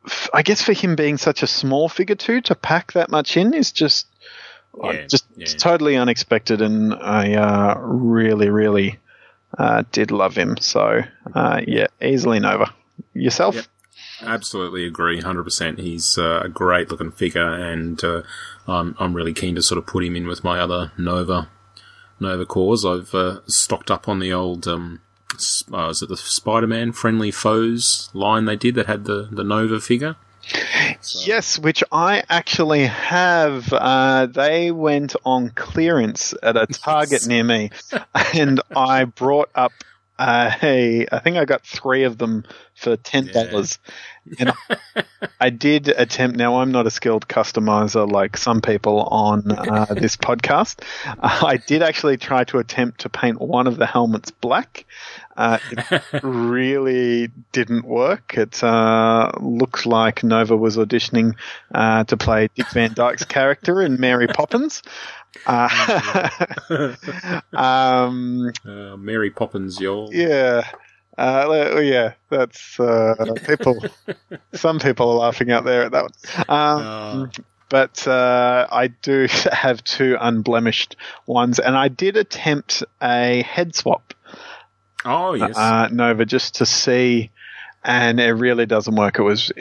[0.06, 3.36] f- I guess for him being such a small figure too, to pack that much
[3.36, 4.06] in is just.
[4.84, 5.46] Yeah, just yeah.
[5.46, 8.98] totally unexpected, and I uh, really, really
[9.58, 10.56] uh, did love him.
[10.60, 11.02] So,
[11.34, 12.72] uh, yeah, easily Nova.
[13.14, 13.54] Yourself?
[13.54, 13.64] Yep.
[14.22, 15.78] Absolutely agree, hundred percent.
[15.78, 18.22] He's uh, a great looking figure, and uh,
[18.66, 21.48] I'm I'm really keen to sort of put him in with my other Nova
[22.18, 22.86] Nova Corps.
[22.86, 25.00] I've uh, stocked up on the old um,
[25.72, 29.80] uh, was it the Spider-Man friendly foes line they did that had the the Nova
[29.80, 30.16] figure.
[31.24, 33.72] Yes, which I actually have.
[33.72, 37.70] Uh, they went on clearance at a Target near me,
[38.34, 39.72] and I brought up
[40.18, 42.44] uh, I think I got three of them
[42.74, 43.78] for ten dollars,
[44.38, 44.52] and
[45.40, 46.36] I did attempt.
[46.36, 50.82] Now I'm not a skilled customizer like some people on uh, this podcast.
[51.20, 54.86] I did actually try to attempt to paint one of the helmets black.
[55.36, 58.38] Uh, it really didn't work.
[58.38, 61.34] It uh, looks like Nova was auditioning
[61.74, 64.82] uh, to play Dick Van Dyke's character in Mary Poppins.
[65.46, 66.28] Uh,
[67.52, 70.10] um, Uh, Mary Poppins, y'all.
[70.12, 70.68] yeah.
[71.18, 73.14] Uh, well, yeah, that's uh,
[73.46, 73.82] people.
[74.52, 76.44] some people are laughing out there at that one.
[76.48, 77.26] Um, Uh,
[77.68, 80.94] but uh, I do have two unblemished
[81.26, 84.14] ones, and I did attempt a head swap
[85.06, 85.56] oh yes.
[85.56, 87.30] uh, Nova just to see,
[87.84, 89.18] and it really doesn't work.
[89.18, 89.52] It was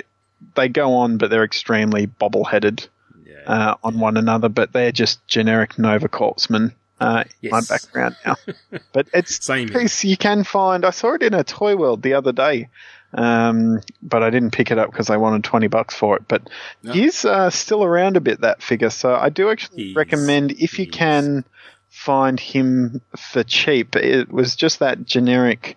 [0.56, 2.88] they go on, but they're extremely bobble-headed
[3.26, 3.42] yeah.
[3.46, 6.74] uh, on one another, but they're just generic Nova Corpsmen.
[6.98, 8.36] Uh, in my background now,
[8.94, 10.86] but it's Same piece you can find.
[10.86, 12.70] I saw it in a toy world the other day,
[13.14, 16.24] um, but I didn't pick it up because I wanted twenty bucks for it.
[16.26, 16.50] But
[16.84, 16.94] No.
[16.94, 20.80] he's uh, still around a bit that figure, so I do actually He's- recommend if
[20.80, 21.44] you can
[21.90, 23.98] find him for cheap.
[23.98, 25.76] It was just that generic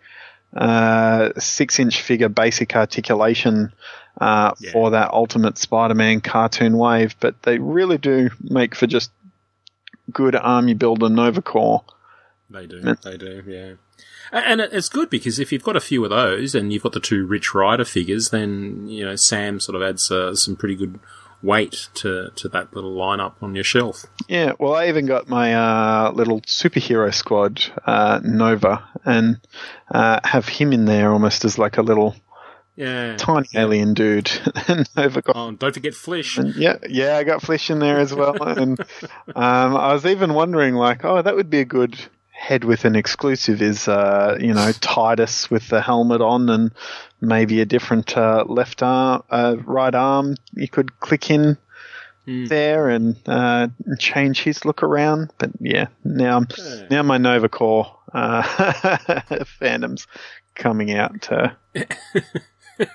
[0.56, 3.72] uh, six-inch figure, basic articulation
[4.20, 4.72] uh, Yeah.
[4.72, 9.10] for that Ultimate Spider-Man cartoon wave, but they really do make for just
[10.12, 11.84] good army builder Nova Corps.
[12.50, 12.80] They do.
[12.84, 12.94] Yeah.
[13.04, 13.42] They do.
[13.46, 13.72] Yeah.
[14.30, 17.00] And it's good because if you've got a few of those and you've got the
[17.00, 20.98] two Rich Rider figures, then you know Sam sort of adds uh, some pretty good
[21.42, 24.04] weight to to that little lineup on your shelf.
[24.28, 29.40] Yeah, well, I even got my uh, little superhero squad, uh, Nova, and
[29.90, 32.14] uh, have him in there almost as like a little
[32.78, 33.16] Yeah.
[33.16, 34.30] tiny alien dude.
[34.96, 35.34] Nova got.
[35.34, 36.38] Oh, don't forget Flish.
[36.38, 38.78] and yeah, yeah, I got Flish in there as well, and
[39.34, 41.98] um, I was even wondering, like, oh, that would be a good
[42.30, 43.62] head with an exclusive.
[43.62, 46.70] Is uh, you know Titus with the helmet on, and
[47.20, 50.36] maybe a different uh, left arm, uh, right arm.
[50.54, 51.58] You could click in
[52.26, 53.68] there and uh,
[53.98, 55.32] change his look around.
[55.38, 56.46] But yeah, now I'm
[56.90, 58.42] now my Nova Corps uh,
[59.60, 60.06] fandom's
[60.54, 61.28] coming out.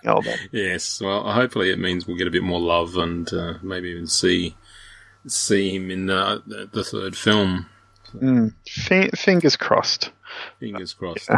[0.06, 0.22] Oh,
[0.52, 1.02] Yes.
[1.02, 4.56] Well, hopefully it means we'll get a bit more love and uh, maybe even see
[5.28, 7.68] see him in the the, the third film.
[8.68, 10.12] fi- fingers crossed.
[10.60, 11.30] Fingers crossed.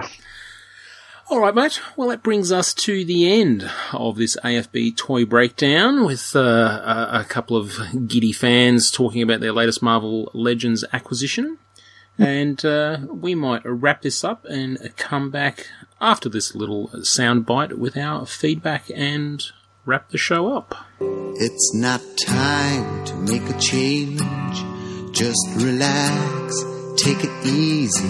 [1.28, 1.82] All right, mate.
[1.98, 7.22] Well, that brings us to the end of this AFB toy breakdown with uh, a,
[7.22, 11.58] a couple of giddy fans talking about their latest Marvel Legends acquisition.
[12.20, 15.68] And uh, we might wrap this up and come back
[16.00, 19.44] after this little soundbite with our feedback and
[19.86, 20.76] wrap the show up.
[21.00, 24.22] It's not time to make a change.
[25.12, 26.64] Just relax,
[26.98, 28.08] take it easy.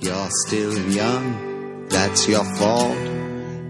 [0.00, 2.96] You're still young, that's your fault.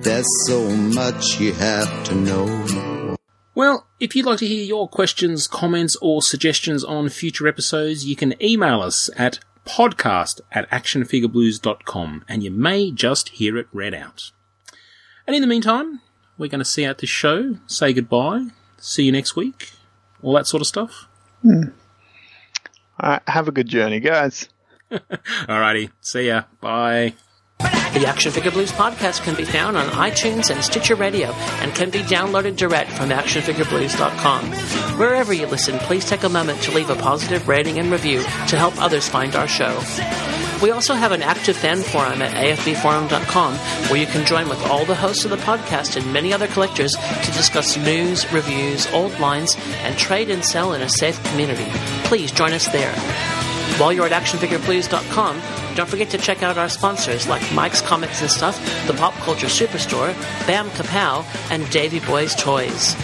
[0.03, 3.16] There's so much you have to know.
[3.55, 8.14] Well, if you'd like to hear your questions, comments, or suggestions on future episodes, you
[8.14, 14.33] can email us at podcast at actionfigureblues.com and you may just hear it read out.
[15.27, 16.01] And in the meantime,
[16.39, 18.49] we're going to see out this show, say goodbye,
[18.79, 19.73] see you next week,
[20.23, 21.07] all that sort of stuff.
[21.43, 21.64] Hmm.
[23.01, 24.49] All right, have a good journey, guys.
[24.91, 27.14] Alrighty, see ya, bye.
[27.59, 31.31] The Action Figure Blues podcast can be found on iTunes and Stitcher Radio
[31.61, 34.53] and can be downloaded direct from actionfigureblues.com.
[34.99, 38.57] Wherever you listen, please take a moment to leave a positive rating and review to
[38.57, 39.83] help others find our show.
[40.63, 44.85] We also have an active fan forum at afbforum.com where you can join with all
[44.85, 49.57] the hosts of the podcast and many other collectors to discuss news, reviews, old lines,
[49.83, 51.67] and trade and sell in a safe community.
[52.05, 52.95] Please join us there.
[53.77, 55.43] While you're at actionfigureblues.com,
[55.77, 59.47] don't forget to check out our sponsors like Mike's Comics and Stuff, the Pop Culture
[59.47, 60.12] Superstore,
[60.47, 62.97] Bam Kapow, and Davy Boy's Toys.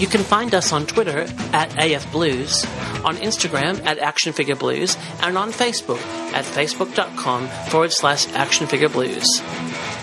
[0.00, 2.64] You can find us on Twitter at AFBlues,
[3.04, 6.00] on Instagram at Action Figure Blues, and on Facebook
[6.32, 9.40] at facebook.com forward slash Action Figure Blues.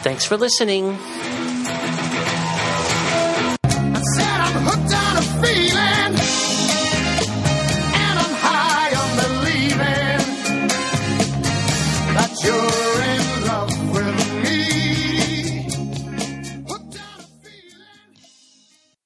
[0.03, 0.97] Thanks for listening.